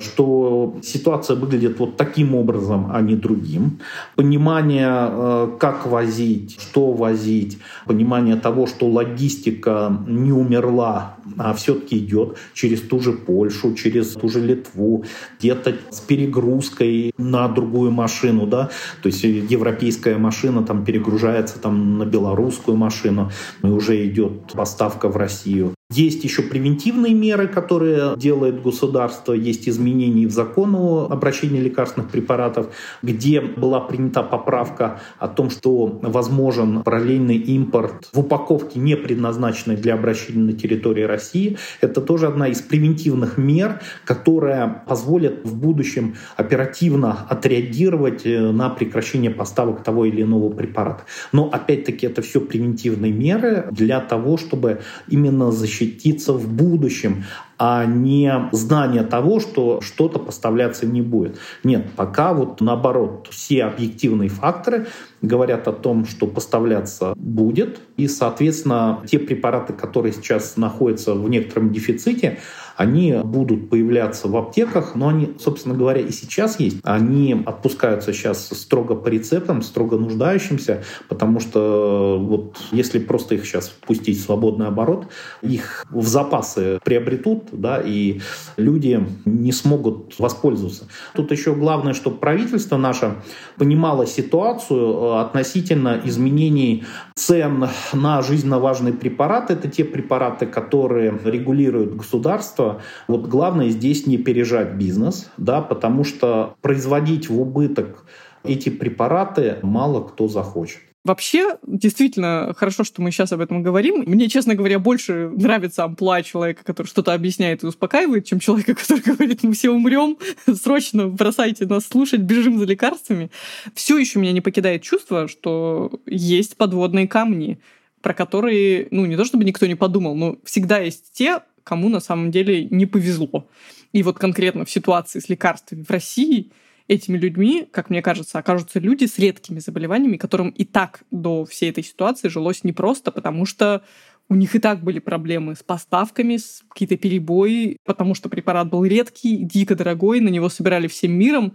что 0.00 0.78
ситуация 0.82 1.36
выглядит 1.36 1.78
вот 1.78 1.96
таким 1.96 2.34
образом, 2.34 2.90
а 2.92 3.00
не 3.00 3.14
другим. 3.14 3.80
Понимание, 4.16 4.88
э, 4.90 5.56
как 5.58 5.86
возить, 5.86 6.58
что 6.60 6.92
возить, 6.92 7.58
понимание 7.86 8.36
того, 8.36 8.66
что 8.66 8.86
логистика 8.88 9.96
не 10.06 10.32
умерла, 10.32 11.16
а 11.38 11.52
все-таки 11.54 11.98
идет 11.98 12.38
через 12.54 12.80
ту 12.80 13.00
же 13.00 13.12
Польшу, 13.12 13.74
через 13.74 14.12
ту 14.12 14.28
же 14.28 14.40
Литву, 14.40 15.04
где-то 15.38 15.76
с 15.90 16.00
перегрузкой 16.00 17.12
на 17.18 17.48
другую 17.48 17.90
машину, 17.90 18.46
да, 18.46 18.70
то 19.02 19.06
есть 19.06 19.22
европейская 19.22 20.16
машина 20.16 20.62
там 20.62 20.84
перегружается 20.84 21.58
там 21.58 21.98
на 21.98 22.06
белорусскую 22.06 22.76
машину, 22.76 23.30
и 23.62 23.66
уже 23.66 24.06
идет 24.06 24.52
поставка 24.52 25.08
в 25.08 25.16
Россию. 25.16 25.74
Есть 25.92 26.22
еще 26.22 26.42
превентивные 26.42 27.14
меры, 27.14 27.48
которые 27.48 28.16
делает 28.16 28.62
государство, 28.62 29.32
есть 29.32 29.68
изменения 29.68 30.24
в 30.28 30.30
закон 30.30 30.76
о 30.76 31.08
обращении 31.10 31.58
лекарственных 31.58 32.10
препаратов, 32.10 32.68
где 33.02 33.40
была 33.40 33.80
принята 33.80 34.22
поправка 34.22 35.00
о 35.18 35.26
том, 35.26 35.50
что 35.50 35.98
возможен 36.00 36.84
параллельный 36.84 37.38
импорт 37.38 38.08
в 38.12 38.20
упаковке, 38.20 38.78
не 38.78 38.96
предназначенной 38.96 39.76
для 39.76 39.94
обращения 39.94 40.38
на 40.38 40.52
территории 40.52 41.02
России. 41.02 41.58
Это 41.80 42.00
тоже 42.00 42.28
одна 42.28 42.46
из 42.46 42.60
превентивных 42.60 43.36
мер, 43.36 43.80
которая 44.04 44.84
позволит 44.86 45.40
в 45.44 45.56
будущем 45.56 46.14
оперативно 46.36 47.26
отреагировать 47.28 48.24
э, 48.24 48.52
на 48.52 48.70
прекращение 48.70 49.32
поставок 49.32 49.82
того 49.82 50.04
или 50.04 50.22
иного 50.22 50.50
препарата. 50.50 51.02
Но 51.32 51.50
опять-таки 51.52 52.06
это 52.06 52.22
все 52.22 52.40
превентивные 52.40 53.10
меры 53.10 53.66
для 53.72 53.98
того, 53.98 54.36
чтобы 54.36 54.82
именно 55.08 55.50
защитить 55.50 55.79
защититься 55.80 56.32
в 56.32 56.48
будущем, 56.48 57.24
а 57.58 57.84
не 57.84 58.48
знание 58.52 59.02
того, 59.02 59.40
что 59.40 59.80
что-то 59.80 60.18
поставляться 60.18 60.86
не 60.86 61.02
будет. 61.02 61.38
Нет, 61.64 61.86
пока 61.96 62.32
вот 62.32 62.60
наоборот, 62.60 63.28
все 63.30 63.64
объективные 63.64 64.28
факторы 64.28 64.86
говорят 65.22 65.68
о 65.68 65.72
том, 65.72 66.06
что 66.06 66.26
поставляться 66.26 67.12
будет, 67.16 67.80
и, 67.96 68.08
соответственно, 68.08 69.00
те 69.06 69.18
препараты, 69.18 69.72
которые 69.72 70.12
сейчас 70.12 70.56
находятся 70.56 71.14
в 71.14 71.28
некотором 71.28 71.70
дефиците, 71.70 72.38
они 72.80 73.12
будут 73.22 73.68
появляться 73.68 74.26
в 74.26 74.34
аптеках, 74.38 74.94
но 74.94 75.08
они, 75.08 75.34
собственно 75.38 75.74
говоря, 75.74 76.00
и 76.00 76.10
сейчас 76.10 76.58
есть. 76.58 76.78
Они 76.82 77.42
отпускаются 77.44 78.14
сейчас 78.14 78.48
строго 78.48 78.94
по 78.94 79.08
рецептам, 79.08 79.60
строго 79.60 79.98
нуждающимся, 79.98 80.82
потому 81.06 81.40
что 81.40 82.16
вот 82.18 82.56
если 82.72 82.98
просто 82.98 83.34
их 83.34 83.44
сейчас 83.44 83.68
впустить 83.68 84.18
в 84.18 84.22
свободный 84.22 84.66
оборот, 84.66 85.08
их 85.42 85.84
в 85.90 86.06
запасы 86.06 86.80
приобретут, 86.82 87.48
да, 87.52 87.82
и 87.84 88.22
люди 88.56 89.06
не 89.26 89.52
смогут 89.52 90.18
воспользоваться. 90.18 90.88
Тут 91.14 91.32
еще 91.32 91.54
главное, 91.54 91.92
чтобы 91.92 92.16
правительство 92.16 92.78
наше 92.78 93.16
понимало 93.58 94.06
ситуацию 94.06 94.78
э, 94.78 95.20
относительно 95.20 96.00
изменений 96.04 96.84
цен 97.14 97.68
на 97.92 98.22
жизненно 98.22 98.58
важные 98.58 98.94
препараты. 98.94 99.52
Это 99.52 99.68
те 99.68 99.84
препараты, 99.84 100.46
которые 100.46 101.18
регулирует 101.24 101.94
государство. 101.94 102.69
Вот 103.08 103.26
главное 103.26 103.70
здесь 103.70 104.06
не 104.06 104.18
пережать 104.18 104.74
бизнес, 104.74 105.30
да, 105.36 105.60
потому 105.60 106.04
что 106.04 106.54
производить 106.60 107.28
в 107.28 107.40
убыток 107.40 108.04
эти 108.44 108.68
препараты 108.68 109.58
мало 109.62 110.06
кто 110.06 110.28
захочет. 110.28 110.80
Вообще, 111.02 111.56
действительно, 111.66 112.52
хорошо, 112.54 112.84
что 112.84 113.00
мы 113.00 113.10
сейчас 113.10 113.32
об 113.32 113.40
этом 113.40 113.62
говорим. 113.62 114.04
Мне, 114.06 114.28
честно 114.28 114.54
говоря, 114.54 114.78
больше 114.78 115.30
нравится 115.34 115.84
амплуа 115.84 116.22
человека, 116.22 116.62
который 116.62 116.88
что-то 116.88 117.14
объясняет 117.14 117.62
и 117.62 117.66
успокаивает, 117.66 118.26
чем 118.26 118.38
человека, 118.38 118.74
который 118.80 119.00
говорит, 119.00 119.42
мы 119.42 119.54
все 119.54 119.70
умрем, 119.70 120.18
срочно 120.62 121.08
бросайте 121.08 121.64
нас 121.64 121.86
слушать, 121.86 122.20
бежим 122.20 122.58
за 122.58 122.66
лекарствами. 122.66 123.30
Все 123.74 123.96
еще 123.96 124.18
меня 124.18 124.32
не 124.32 124.42
покидает 124.42 124.82
чувство, 124.82 125.26
что 125.26 126.00
есть 126.04 126.58
подводные 126.58 127.08
камни, 127.08 127.60
про 128.02 128.12
которые, 128.12 128.88
ну, 128.90 129.06
не 129.06 129.16
то 129.16 129.24
чтобы 129.24 129.44
никто 129.44 129.66
не 129.66 129.76
подумал, 129.76 130.14
но 130.14 130.36
всегда 130.44 130.80
есть 130.80 131.12
те, 131.12 131.40
кому 131.70 131.88
на 131.88 132.00
самом 132.00 132.30
деле 132.30 132.64
не 132.64 132.86
повезло. 132.86 133.48
И 133.92 134.02
вот 134.02 134.18
конкретно 134.18 134.64
в 134.64 134.70
ситуации 134.70 135.20
с 135.20 135.28
лекарствами 135.28 135.84
в 135.84 135.90
России– 135.90 136.50
этими 136.90 137.16
людьми, 137.16 137.68
как 137.70 137.88
мне 137.88 138.02
кажется, 138.02 138.40
окажутся 138.40 138.80
люди 138.80 139.04
с 139.04 139.16
редкими 139.16 139.60
заболеваниями, 139.60 140.16
которым 140.16 140.48
и 140.48 140.64
так 140.64 141.04
до 141.12 141.44
всей 141.44 141.70
этой 141.70 141.84
ситуации 141.84 142.28
жилось 142.28 142.64
непросто, 142.64 143.12
потому 143.12 143.46
что 143.46 143.84
у 144.28 144.34
них 144.34 144.56
и 144.56 144.58
так 144.58 144.82
были 144.82 144.98
проблемы 144.98 145.54
с 145.54 145.62
поставками, 145.62 146.36
с 146.36 146.64
какие-то 146.68 146.96
перебои, 146.96 147.76
потому 147.84 148.16
что 148.16 148.28
препарат 148.28 148.68
был 148.68 148.84
редкий, 148.84 149.36
дико 149.44 149.76
дорогой, 149.76 150.18
на 150.18 150.30
него 150.30 150.48
собирали 150.48 150.88
всем 150.88 151.12
миром. 151.12 151.52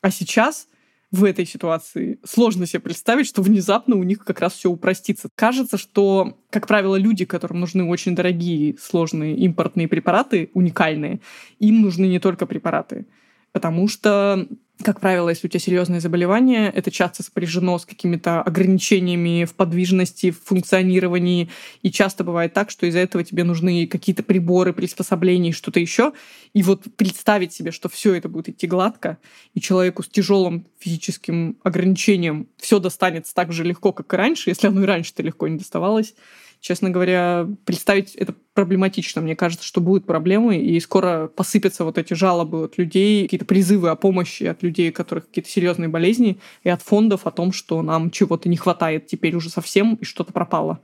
А 0.00 0.10
сейчас 0.10 0.68
в 1.10 1.24
этой 1.24 1.46
ситуации 1.46 2.18
сложно 2.24 2.66
себе 2.66 2.80
представить, 2.80 3.26
что 3.26 3.42
внезапно 3.42 3.96
у 3.96 4.02
них 4.02 4.24
как 4.24 4.40
раз 4.40 4.54
все 4.54 4.70
упростится. 4.70 5.28
Кажется, 5.34 5.78
что, 5.78 6.38
как 6.50 6.66
правило, 6.66 6.96
люди, 6.96 7.24
которым 7.24 7.60
нужны 7.60 7.84
очень 7.84 8.14
дорогие, 8.14 8.76
сложные 8.78 9.34
импортные 9.36 9.88
препараты, 9.88 10.50
уникальные, 10.52 11.20
им 11.58 11.80
нужны 11.80 12.06
не 12.06 12.18
только 12.18 12.46
препараты. 12.46 13.06
Потому 13.52 13.88
что 13.88 14.46
как 14.82 15.00
правило, 15.00 15.28
если 15.28 15.46
у 15.46 15.50
тебя 15.50 15.60
серьезные 15.60 16.00
заболевания, 16.00 16.70
это 16.70 16.90
часто 16.90 17.22
сопряжено 17.22 17.78
с 17.78 17.84
какими-то 17.84 18.42
ограничениями 18.42 19.44
в 19.44 19.54
подвижности, 19.54 20.30
в 20.30 20.40
функционировании. 20.44 21.48
И 21.82 21.90
часто 21.90 22.22
бывает 22.22 22.54
так, 22.54 22.70
что 22.70 22.86
из-за 22.86 23.00
этого 23.00 23.24
тебе 23.24 23.44
нужны 23.44 23.86
какие-то 23.86 24.22
приборы, 24.22 24.72
приспособления, 24.72 25.52
что-то 25.52 25.80
еще. 25.80 26.12
И 26.54 26.62
вот 26.62 26.84
представить 26.96 27.52
себе, 27.52 27.72
что 27.72 27.88
все 27.88 28.14
это 28.14 28.28
будет 28.28 28.50
идти 28.50 28.66
гладко, 28.66 29.18
и 29.54 29.60
человеку 29.60 30.02
с 30.02 30.08
тяжелым 30.08 30.66
физическим 30.78 31.58
ограничением 31.64 32.48
все 32.56 32.78
достанется 32.78 33.34
так 33.34 33.52
же 33.52 33.64
легко, 33.64 33.92
как 33.92 34.12
и 34.14 34.16
раньше, 34.16 34.50
если 34.50 34.68
оно 34.68 34.82
и 34.82 34.86
раньше-то 34.86 35.22
легко 35.22 35.48
не 35.48 35.58
доставалось, 35.58 36.14
честно 36.60 36.90
говоря, 36.90 37.48
представить 37.64 38.14
это 38.14 38.34
проблематично. 38.54 39.22
Мне 39.22 39.36
кажется, 39.36 39.66
что 39.66 39.80
будут 39.80 40.06
проблемы, 40.06 40.56
и 40.56 40.80
скоро 40.80 41.28
посыпятся 41.28 41.84
вот 41.84 41.98
эти 41.98 42.14
жалобы 42.14 42.64
от 42.64 42.78
людей, 42.78 43.24
какие-то 43.24 43.46
призывы 43.46 43.90
о 43.90 43.96
помощи 43.96 44.44
от 44.44 44.62
людей, 44.62 44.90
у 44.90 44.92
которых 44.92 45.28
какие-то 45.28 45.50
серьезные 45.50 45.88
болезни, 45.88 46.38
и 46.64 46.68
от 46.68 46.82
фондов 46.82 47.26
о 47.26 47.30
том, 47.30 47.52
что 47.52 47.82
нам 47.82 48.10
чего-то 48.10 48.48
не 48.48 48.56
хватает 48.56 49.06
теперь 49.06 49.36
уже 49.36 49.50
совсем, 49.50 49.94
и 49.94 50.04
что-то 50.04 50.32
пропало. 50.32 50.80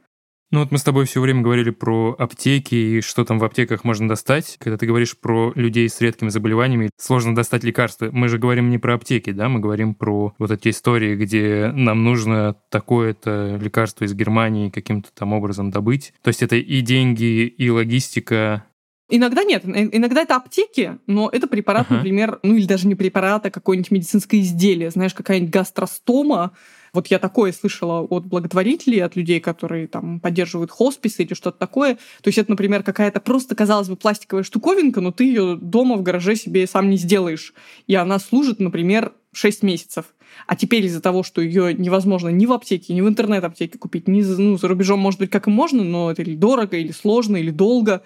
Ну 0.55 0.61
вот 0.61 0.71
мы 0.71 0.79
с 0.79 0.85
тобой 0.85 1.05
все 1.05 1.21
время 1.21 1.43
говорили 1.43 1.71
про 1.71 2.15
аптеки 2.17 2.77
и 2.77 3.01
что 3.01 3.25
там 3.25 3.41
в 3.41 3.45
аптеках 3.45 3.83
можно 3.83 4.07
достать. 4.07 4.55
Когда 4.61 4.79
ты 4.79 4.87
говоришь 4.87 5.19
про 5.19 5.51
людей 5.57 5.89
с 5.89 6.01
редкими 6.01 6.29
заболеваниями, 6.29 6.91
сложно 6.97 7.35
достать 7.35 7.65
лекарства. 7.65 8.11
Мы 8.13 8.29
же 8.29 8.39
говорим 8.39 8.71
не 8.71 8.79
про 8.79 8.95
аптеки, 8.95 9.33
да, 9.33 9.49
мы 9.49 9.59
говорим 9.59 9.97
про 9.97 10.33
вот 10.39 10.53
эти 10.53 10.69
истории, 10.69 11.17
где 11.17 11.73
нам 11.75 12.05
нужно 12.05 12.55
такое-то 12.71 13.59
лекарство 13.61 14.05
из 14.05 14.15
Германии 14.15 14.71
каким-то 14.71 15.09
там 15.13 15.33
образом 15.33 15.73
добыть. 15.73 16.15
То 16.23 16.29
есть 16.29 16.45
это 16.45 16.55
и 16.55 16.81
деньги, 16.83 17.47
и 17.47 17.69
логистика, 17.69 18.65
Иногда 19.11 19.45
нет. 19.45 19.65
Иногда 19.67 20.23
это 20.23 20.37
аптеки, 20.37 20.99
но 21.07 21.29
это 21.31 21.47
препарат, 21.47 21.87
ага. 21.89 21.97
например, 21.97 22.39
ну 22.43 22.55
или 22.57 22.65
даже 22.65 22.87
не 22.87 22.95
препарат, 22.95 23.45
а 23.45 23.51
какое-нибудь 23.51 23.91
медицинское 23.91 24.41
изделие. 24.41 24.91
Знаешь, 24.91 25.13
какая-нибудь 25.13 25.53
гастростома, 25.53 26.53
вот 26.95 27.09
я 27.09 27.19
такое 27.19 27.53
слышала 27.53 28.01
от 28.01 28.25
благотворителей, 28.25 29.03
от 29.03 29.17
людей, 29.17 29.41
которые 29.41 29.89
там 29.89 30.21
поддерживают 30.21 30.71
хосписы 30.71 31.25
или 31.25 31.35
что-то 31.35 31.59
такое. 31.59 31.97
То 32.23 32.29
есть 32.29 32.39
это, 32.39 32.51
например, 32.51 32.83
какая-то 32.83 33.21
просто, 33.21 33.55
казалось 33.55 33.89
бы, 33.89 33.97
пластиковая 33.97 34.45
штуковинка, 34.45 35.01
но 35.01 35.11
ты 35.11 35.25
ее 35.25 35.59
дома 35.61 35.97
в 35.97 36.03
гараже 36.03 36.37
себе 36.37 36.67
сам 36.67 36.89
не 36.89 36.97
сделаешь. 36.97 37.53
И 37.89 37.95
она 37.95 38.19
служит, 38.19 38.61
например, 38.61 39.13
6 39.33 39.63
месяцев. 39.65 40.07
А 40.47 40.57
теперь 40.57 40.85
из-за 40.87 41.01
того, 41.01 41.23
что 41.23 41.41
ее 41.41 41.75
невозможно 41.75 42.29
ни 42.29 42.47
в 42.47 42.53
аптеке, 42.53 42.95
ни 42.95 43.01
в 43.01 43.09
интернет-аптеке 43.09 43.79
купить, 43.79 44.09
ни 44.09 44.21
за, 44.21 44.41
ну, 44.41 44.57
за 44.57 44.69
рубежом, 44.69 45.01
может 45.01 45.21
быть, 45.21 45.31
как 45.31 45.49
и 45.49 45.51
можно, 45.51 45.83
но 45.83 46.11
это 46.11 46.23
или 46.23 46.37
дорого, 46.37 46.77
или 46.77 46.93
сложно, 46.93 47.37
или 47.37 47.51
долго. 47.51 48.03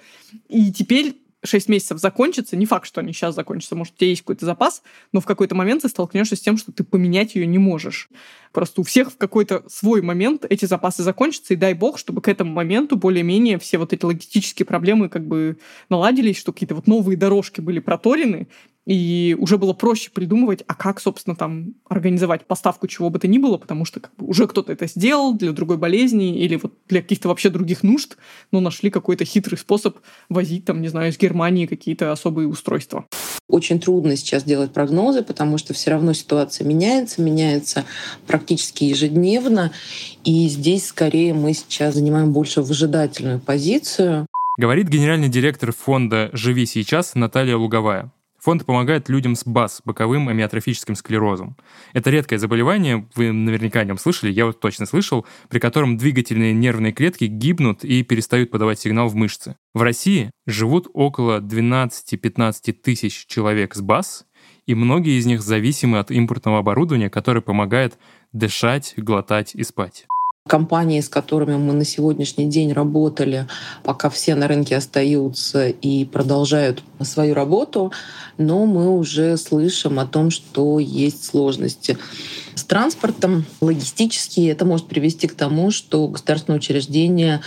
И 0.49 0.73
теперь 0.73 1.17
6 1.45 1.69
месяцев 1.69 1.99
закончится, 1.99 2.57
не 2.57 2.67
факт, 2.67 2.87
что 2.87 3.01
они 3.01 3.13
сейчас 3.13 3.35
закончатся, 3.35 3.77
может, 3.77 3.95
у 3.95 3.97
тебя 3.97 4.09
есть 4.09 4.23
какой-то 4.23 4.45
запас, 4.45 4.83
но 5.13 5.21
в 5.21 5.27
какой-то 5.27 5.55
момент 5.55 5.83
ты 5.83 5.89
столкнешься 5.89 6.37
с 6.37 6.41
тем, 6.41 6.57
что 6.57 6.73
ты 6.73 6.83
поменять 6.83 7.35
ее 7.35 7.47
не 7.47 7.59
можешь. 7.59 8.09
Просто 8.53 8.81
у 8.81 8.85
всех 8.85 9.13
в 9.13 9.17
какой-то 9.17 9.65
свой 9.69 10.03
момент 10.03 10.45
эти 10.49 10.65
запасы 10.65 11.03
закончатся, 11.03 11.55
и 11.55 11.57
дай 11.57 11.75
бог, 11.75 11.99
чтобы 11.99 12.23
к 12.23 12.29
этому 12.29 12.53
моменту 12.53 12.97
более-менее 12.97 13.59
все 13.59 13.79
вот 13.79 13.93
эти 13.93 14.05
логистические 14.05 14.67
проблемы 14.67 15.09
как 15.09 15.27
бы 15.27 15.59
наладились, 15.89 16.39
что 16.39 16.53
какие-то 16.53 16.75
вот 16.75 16.87
новые 16.87 17.17
дорожки 17.17 17.61
были 17.61 17.79
проторены, 17.79 18.49
и 18.89 19.37
уже 19.39 19.59
было 19.59 19.75
проще 19.75 20.11
придумывать, 20.11 20.65
а 20.67 20.75
как, 20.75 20.99
собственно, 20.99 21.37
там 21.37 21.75
организовать 21.91 22.47
поставку 22.47 22.87
чего 22.87 23.11
бы 23.11 23.19
то 23.19 23.29
ни 23.29 23.37
было, 23.37 23.59
потому 23.59 23.85
что 23.85 24.01
как 24.01 24.13
бы, 24.17 24.27
уже 24.27 24.47
кто-то 24.47 24.73
это 24.73 24.87
сделал 24.87 25.35
для 25.35 25.53
другой 25.53 25.77
болезни 25.77 26.39
или 26.39 26.57
вот 26.57 26.73
для 26.89 27.03
каких-то 27.03 27.29
вообще 27.29 27.51
других 27.51 27.83
нужд, 27.83 28.17
но 28.51 28.61
нашли 28.61 28.89
какой-то 28.91 29.27
хитрый 29.27 29.59
способ 29.59 29.99
возить, 30.31 30.65
там, 30.65 30.81
не 30.81 30.89
знаю, 30.89 31.11
из 31.11 31.19
Германии 31.19 31.67
какие-то 31.67 32.13
особые 32.13 32.49
устройства. 32.49 33.05
Очень 33.47 33.79
трудно 33.79 34.17
сейчас 34.17 34.45
делать 34.45 34.73
прогнозы, 34.73 35.23
потому 35.23 35.59
что 35.59 35.75
все 35.75 35.91
равно 35.91 36.15
ситуация 36.15 36.67
меняется, 36.67 37.21
меняется 37.21 37.85
практически 38.27 38.85
ежедневно. 38.85 39.71
И 40.25 40.49
здесь 40.49 40.87
скорее 40.87 41.35
мы 41.35 41.53
сейчас 41.53 41.95
занимаем 41.95 42.33
больше 42.33 42.63
выжидательную 42.63 43.39
позицию. 43.39 44.27
Говорит 44.57 44.89
генеральный 44.89 45.29
директор 45.29 45.73
фонда 45.73 46.31
«Живи 46.33 46.65
сейчас» 46.65 47.15
Наталья 47.15 47.57
Луговая. 47.57 48.11
Фонд 48.41 48.65
помогает 48.65 49.09
людям 49.09 49.35
с 49.35 49.45
БАС, 49.45 49.83
боковым 49.85 50.29
амиотрофическим 50.29 50.95
склерозом. 50.95 51.57
Это 51.93 52.11
редкое 52.11 52.39
заболевание, 52.39 53.09
вы 53.17 53.33
наверняка 53.33 53.81
о 53.81 53.85
нем 53.85 53.99
слышали, 53.99 54.31
я 54.31 54.47
вот 54.47 54.61
точно 54.61 54.87
слышал, 54.87 55.27
при 55.49 55.59
котором 55.59 55.97
двигательные 55.97 56.53
нервные 56.53 56.93
клетки 56.93 57.25
гибнут 57.25 57.85
и 57.85 58.05
перестают 58.05 58.51
подавать 58.51 58.79
сигнал 58.79 59.09
в 59.09 59.17
мышцы. 59.17 59.57
В 59.75 59.83
России 59.83 60.31
живут 60.47 60.89
около 60.93 61.41
12-15 61.41 62.73
тысяч 62.73 63.27
человек 63.27 63.75
с 63.75 63.81
БАС, 63.81 64.25
и 64.67 64.75
многие 64.75 65.19
из 65.19 65.27
них 65.27 65.43
зависимы 65.43 65.99
от 65.99 66.13
импортного 66.13 66.59
оборудования, 66.59 67.11
которое 67.11 67.41
помогает 67.41 67.99
дышать, 68.33 68.95
глотать 68.97 69.55
и 69.55 69.65
спать 69.65 70.07
компании, 70.49 71.01
с 71.01 71.09
которыми 71.09 71.57
мы 71.57 71.75
на 71.75 71.85
сегодняшний 71.85 72.47
день 72.47 72.73
работали, 72.73 73.47
пока 73.85 74.11
все 74.11 74.35
на 74.35 74.49
рынке 74.49 74.77
остаются 74.77 75.69
и 75.69 76.05
продолжают 76.07 76.83
свою 77.05 77.35
работу, 77.35 77.93
но 78.37 78.67
мы 78.67 78.91
уже 78.91 79.37
слышим 79.37 79.99
о 79.99 80.07
том, 80.07 80.31
что 80.31 80.79
есть 80.79 81.25
сложности 81.25 81.99
с 82.55 82.65
транспортом, 82.65 83.45
логистические. 83.61 84.51
Это 84.51 84.65
может 84.65 84.87
привести 84.87 85.29
к 85.29 85.35
тому, 85.35 85.71
что 85.71 86.09
государственные 86.09 86.59
учреждения 86.59 87.41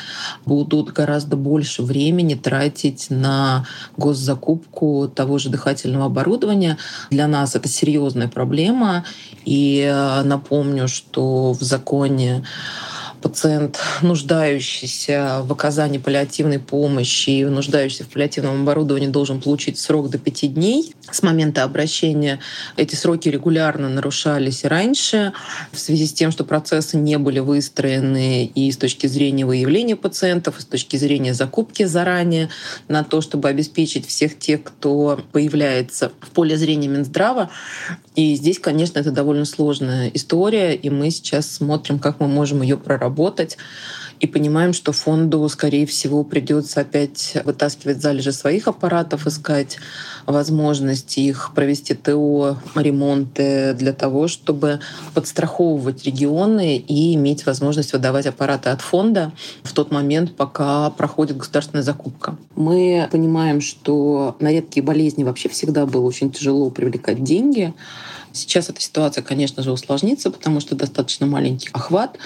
будут 0.46 0.94
гораздо 0.94 1.36
больше 1.36 1.84
времени 1.84 2.36
тратить 2.36 3.08
на 3.10 3.66
госзакупку 3.98 5.12
того 5.14 5.38
же 5.38 5.50
дыхательного 5.50 6.06
оборудования. 6.06 6.78
Для 7.10 7.28
нас 7.28 7.56
это 7.56 7.68
серьезная 7.68 8.30
проблема. 8.30 9.04
И 9.44 9.82
э, 9.82 10.24
напомню, 10.24 10.88
что 10.88 11.52
в 11.52 11.62
законе 11.62 12.44
пациент, 13.22 13.80
нуждающийся 14.02 15.42
в 15.44 15.52
оказании 15.52 16.00
паллиативной 16.00 16.60
помощи 16.60 17.30
и 17.30 17.46
нуждающийся 17.46 18.04
в 18.06 18.08
паллиативном 18.08 18.64
оборудовании, 18.64 19.08
должен 19.08 19.40
получить 19.40 19.78
срок 19.78 20.10
до 20.10 20.18
пяти 20.18 20.48
дней 20.48 20.94
с 21.10 21.22
момента 21.22 21.64
обращения. 21.64 22.40
Эти 22.78 22.96
сроки 22.96 23.30
регулярно 23.30 23.90
нарушались 23.90 24.64
и 24.64 24.68
раньше 24.68 25.34
в 25.72 25.80
связи 25.80 26.08
с 26.08 26.14
тем, 26.14 26.32
что 26.32 26.44
процессы 26.44 26.98
не 26.98 27.18
были 27.18 27.40
выстроены 27.40 28.46
и 28.46 28.72
с 28.72 28.78
точки 28.78 29.08
зрения 29.08 29.46
выявления 29.46 29.96
пациентов, 29.96 30.58
и 30.58 30.62
с 30.62 30.66
точки 30.66 30.98
зрения 30.98 31.34
закупки 31.34 31.84
заранее 31.84 32.50
на 32.88 33.04
то, 33.04 33.22
чтобы 33.22 33.50
обеспечить 33.50 34.08
всех 34.08 34.38
тех, 34.40 34.64
кто 34.64 35.22
появляется 35.32 36.12
в 36.20 36.32
поле 36.32 36.58
зрения 36.58 36.88
Минздрава. 36.88 37.50
И 38.16 38.36
здесь, 38.36 38.60
конечно, 38.60 39.00
это 39.00 39.12
довольно 39.12 39.46
сложная 39.46 40.10
история, 40.14 40.76
и 40.76 40.90
мы 40.90 41.12
сейчас 41.12 41.50
смотрим, 41.50 41.98
как 42.00 42.20
мы 42.20 42.28
можем 42.28 42.62
ее 42.62 42.78
проработать 42.78 43.11
и 44.22 44.28
понимаем, 44.28 44.72
что 44.72 44.92
фонду, 44.92 45.50
скорее 45.50 45.88
всего, 45.88 46.24
придется 46.24 46.82
опять 46.82 47.36
вытаскивать 47.44 48.02
залежи 48.02 48.32
своих 48.32 48.68
аппаратов, 48.68 49.26
искать 49.26 49.78
возможности 50.28 51.20
их 51.22 51.52
провести 51.56 51.96
ТО, 51.96 52.58
ремонты 52.76 53.74
для 53.74 53.94
того, 53.94 54.28
чтобы 54.28 54.80
подстраховывать 55.16 56.06
регионы 56.06 56.78
и 56.78 57.16
иметь 57.16 57.48
возможность 57.48 57.94
выдавать 57.94 58.28
аппараты 58.28 58.70
от 58.70 58.82
фонда 58.82 59.32
в 59.64 59.74
тот 59.74 59.92
момент, 59.92 60.36
пока 60.36 60.92
проходит 60.92 61.38
государственная 61.38 61.84
закупка. 61.84 62.38
Мы 62.56 63.10
понимаем, 63.12 63.60
что 63.60 64.36
на 64.40 64.52
редкие 64.52 64.86
болезни 64.86 65.24
вообще 65.24 65.50
всегда 65.50 65.88
было 65.88 66.06
очень 66.06 66.32
тяжело 66.32 66.70
привлекать 66.70 67.24
деньги. 67.24 67.74
Сейчас 68.34 68.70
эта 68.70 68.80
ситуация, 68.80 69.24
конечно 69.24 69.64
же, 69.64 69.72
усложнится, 69.72 70.30
потому 70.30 70.60
что 70.60 70.76
достаточно 70.76 71.26
маленький 71.26 71.70
охват 71.74 72.20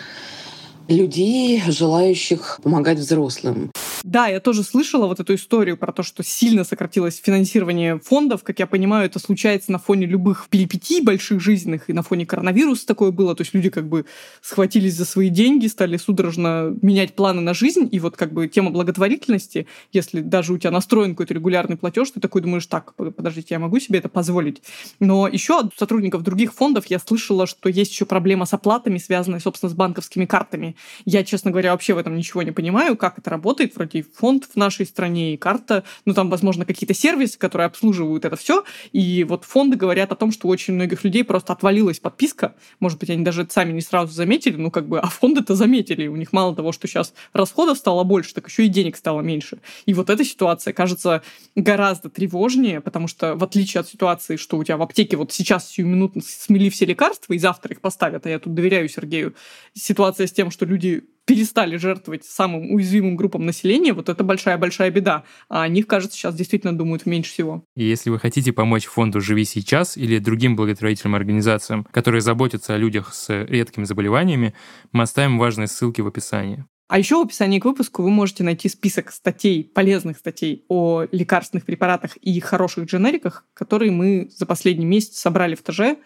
людей, 0.88 1.61
желающих 1.67 2.59
помогать 2.63 2.99
взрослым. 2.99 3.71
Да, 4.06 4.28
я 4.28 4.39
тоже 4.39 4.62
слышала 4.62 5.08
вот 5.08 5.20
эту 5.20 5.34
историю 5.34 5.78
про 5.78 5.91
то, 5.91 6.03
что 6.03 6.22
сильно 6.24 6.64
сократилось 6.64 7.20
финансирование 7.20 7.97
фондов. 7.97 8.43
Как 8.43 8.60
я 8.60 8.68
понимаю, 8.68 9.08
это 9.08 9.18
случается 9.18 9.72
на 9.72 9.80
фоне 9.80 10.06
любых 10.06 10.45
перипетий 10.51 11.01
больших 11.01 11.41
жизненных, 11.41 11.89
и 11.89 11.93
на 11.93 12.03
фоне 12.03 12.28
коронавируса 12.28 12.86
такое 12.86 13.10
было. 13.10 13.36
То 13.36 13.41
есть 13.41 13.56
люди 13.56 13.72
как 13.72 13.89
бы 13.89 14.06
схватились 14.43 14.93
за 14.93 15.06
свои 15.06 15.30
деньги, 15.30 15.66
стали 15.66 15.97
судорожно 15.97 16.78
менять 16.84 17.16
планы 17.16 17.41
на 17.41 17.56
жизнь. 17.56 17.89
И 17.91 17.99
вот 17.99 18.16
как 18.16 18.32
бы 18.32 18.47
тема 18.47 18.70
благотворительности, 18.70 19.66
если 19.91 20.22
даже 20.22 20.53
у 20.53 20.60
тебя 20.60 20.70
настроен 20.70 21.16
какой-то 21.16 21.34
регулярный 21.34 21.76
платеж, 21.76 22.12
ты 22.12 22.20
такой 22.20 22.43
думаешь, 22.43 22.68
так, 22.68 22.93
подождите, 22.93 23.56
я 23.56 23.60
могу 23.60 23.80
себе 23.80 23.97
это 23.97 24.08
позволить. 24.08 24.62
Но 24.99 25.28
еще 25.28 25.62
от 25.62 25.74
сотрудников 25.76 26.22
других 26.22 26.53
фондов 26.53 26.86
я 26.91 26.99
слышала, 26.99 27.47
что 27.47 27.70
есть 27.70 27.91
еще 27.91 28.06
проблема 28.06 28.45
с 28.45 28.53
оплатами, 28.53 28.99
связанная, 28.99 29.39
собственно, 29.39 29.72
с 29.72 29.74
банковскими 29.74 30.26
картами. 30.26 30.76
Я, 31.06 31.24
честно 31.24 31.49
говоря, 31.49 31.72
вообще 31.72 31.95
в 31.95 31.97
этом 31.97 32.16
ничего 32.16 32.43
не 32.43 32.51
понимаю, 32.51 32.95
как 32.97 33.18
это 33.18 33.32
работает. 33.32 33.76
Вроде 33.76 33.94
и 33.95 34.01
фонд 34.01 34.45
в 34.51 34.55
нашей 34.55 34.85
стране, 34.85 35.33
и 35.33 35.37
карта. 35.37 35.83
Ну, 36.05 36.13
там, 36.13 36.29
возможно, 36.29 36.65
какие-то 36.65 36.93
сервисы, 36.93 37.37
которые 37.37 37.67
обслуживают 37.67 38.25
это 38.25 38.35
все. 38.35 38.63
И 38.91 39.23
вот 39.23 39.45
фонды 39.45 39.77
говорят 39.77 40.11
о 40.11 40.15
том, 40.15 40.31
что 40.31 40.47
у 40.47 40.51
очень 40.55 40.73
многих 40.73 41.03
людей 41.03 41.23
просто 41.23 41.53
отвалилась 41.53 41.99
подписка. 41.99 42.55
Может 42.79 42.99
быть, 42.99 43.09
они 43.09 43.23
даже 43.23 43.45
сами 43.49 43.73
не 43.73 43.81
сразу 43.81 44.13
заметили, 44.13 44.55
ну, 44.55 44.71
как 44.71 44.87
бы, 44.87 44.99
а 44.99 45.07
фонды-то 45.07 45.53
заметили. 45.55 46.07
У 46.07 46.15
них 46.15 46.33
мало 46.33 46.55
того, 46.55 46.71
что 46.71 46.87
сейчас 46.87 47.13
расходов 47.33 47.77
стало 47.77 48.03
больше, 48.03 48.33
так 48.33 48.47
еще 48.47 48.65
и 48.65 48.69
денег 48.69 48.95
стало 48.95 49.21
меньше. 49.21 49.59
И 49.85 49.93
вот 49.93 50.09
эта 50.09 50.23
ситуация 50.23 50.73
кажется 50.73 51.21
гораздо 51.55 52.09
тревожнее, 52.09 52.81
потому 52.81 53.07
что 53.07 53.35
в 53.35 53.43
отличие 53.43 53.81
от 53.81 53.87
ситуации, 53.87 54.37
что 54.37 54.57
у 54.57 54.63
тебя 54.63 54.77
в 54.77 54.81
аптеке 54.81 55.17
вот 55.17 55.31
сейчас 55.31 55.69
сиюминутно 55.69 56.21
смели 56.21 56.69
все 56.69 56.85
лекарства 56.85 57.33
и 57.33 57.37
завтра 57.37 57.73
их 57.73 57.81
поставят, 57.81 58.25
а 58.25 58.29
я 58.29 58.39
тут 58.39 58.53
доверяю 58.53 58.87
Сергею, 58.87 59.35
ситуация 59.73 60.27
с 60.27 60.31
тем, 60.31 60.51
что 60.51 60.65
люди 60.65 61.03
перестали 61.26 61.78
жертвовать 61.78 62.23
самым 62.23 62.71
уязвимым 62.71 63.15
группам 63.15 63.45
населения, 63.45 63.93
вот 63.93 64.09
это 64.09 64.23
большая-большая 64.23 64.91
беда. 64.91 65.23
А 65.49 65.63
о 65.63 65.67
них, 65.67 65.88
кажется, 65.88 66.17
сейчас 66.17 66.36
действительно 66.36 66.78
думают 66.78 67.05
меньше 67.05 67.32
всего. 67.32 67.63
И 67.76 67.84
если 67.84 68.09
вы 68.09 68.19
хотите 68.19 68.53
помочь 68.53 68.86
фонду 68.86 69.21
«Живи 69.21 69.43
сейчас» 69.45 69.97
или 69.97 70.19
другим 70.19 70.55
благотворительным 70.55 71.15
организациям, 71.15 71.86
которые 71.91 72.21
заботятся 72.21 72.76
о 72.76 72.78
людях 72.78 73.13
с 73.13 73.43
редкими 73.45 73.84
заболеваниями, 73.86 74.53
мы 74.91 75.03
оставим 75.03 75.38
важные 75.38 75.67
ссылки 75.67 76.01
в 76.01 76.07
описании. 76.07 76.65
А 76.88 76.99
еще 76.99 77.17
в 77.17 77.21
описании 77.21 77.59
к 77.59 77.65
выпуску 77.65 78.03
вы 78.03 78.11
можете 78.11 78.43
найти 78.43 78.69
список 78.69 79.11
статей, 79.11 79.63
полезных 79.63 80.17
статей 80.17 80.65
о 80.67 81.05
лекарственных 81.11 81.65
препаратах 81.65 82.15
и 82.17 82.39
хороших 82.39 82.86
дженериках, 82.86 83.43
которые 83.55 83.89
мы 83.89 84.30
за 84.30 84.45
последний 84.45 84.86
месяц 84.86 85.17
собрали 85.17 85.55
в 85.55 85.63
ТЖ, 85.63 85.97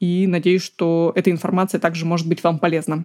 и 0.00 0.26
надеюсь, 0.26 0.62
что 0.62 1.12
эта 1.14 1.30
информация 1.30 1.78
также 1.78 2.06
может 2.06 2.26
быть 2.26 2.42
вам 2.42 2.58
полезна. 2.58 3.04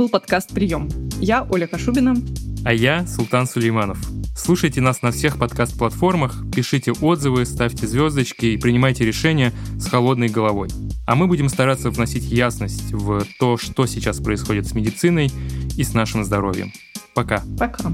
Был 0.00 0.08
подкаст 0.08 0.54
«Прием». 0.54 0.88
Я 1.20 1.46
Оля 1.50 1.66
Кашубина. 1.66 2.16
А 2.64 2.72
я 2.72 3.06
Султан 3.06 3.46
Сулейманов. 3.46 3.98
Слушайте 4.34 4.80
нас 4.80 5.02
на 5.02 5.10
всех 5.10 5.36
подкаст-платформах, 5.36 6.42
пишите 6.54 6.92
отзывы, 6.92 7.44
ставьте 7.44 7.86
звездочки 7.86 8.46
и 8.46 8.56
принимайте 8.56 9.04
решения 9.04 9.52
с 9.76 9.90
холодной 9.90 10.28
головой. 10.28 10.70
А 11.06 11.14
мы 11.16 11.26
будем 11.26 11.50
стараться 11.50 11.90
вносить 11.90 12.24
ясность 12.24 12.92
в 12.92 13.26
то, 13.38 13.58
что 13.58 13.84
сейчас 13.84 14.20
происходит 14.20 14.66
с 14.66 14.74
медициной 14.74 15.30
и 15.76 15.84
с 15.84 15.92
нашим 15.92 16.24
здоровьем. 16.24 16.72
Пока. 17.12 17.42
Пока. 17.58 17.92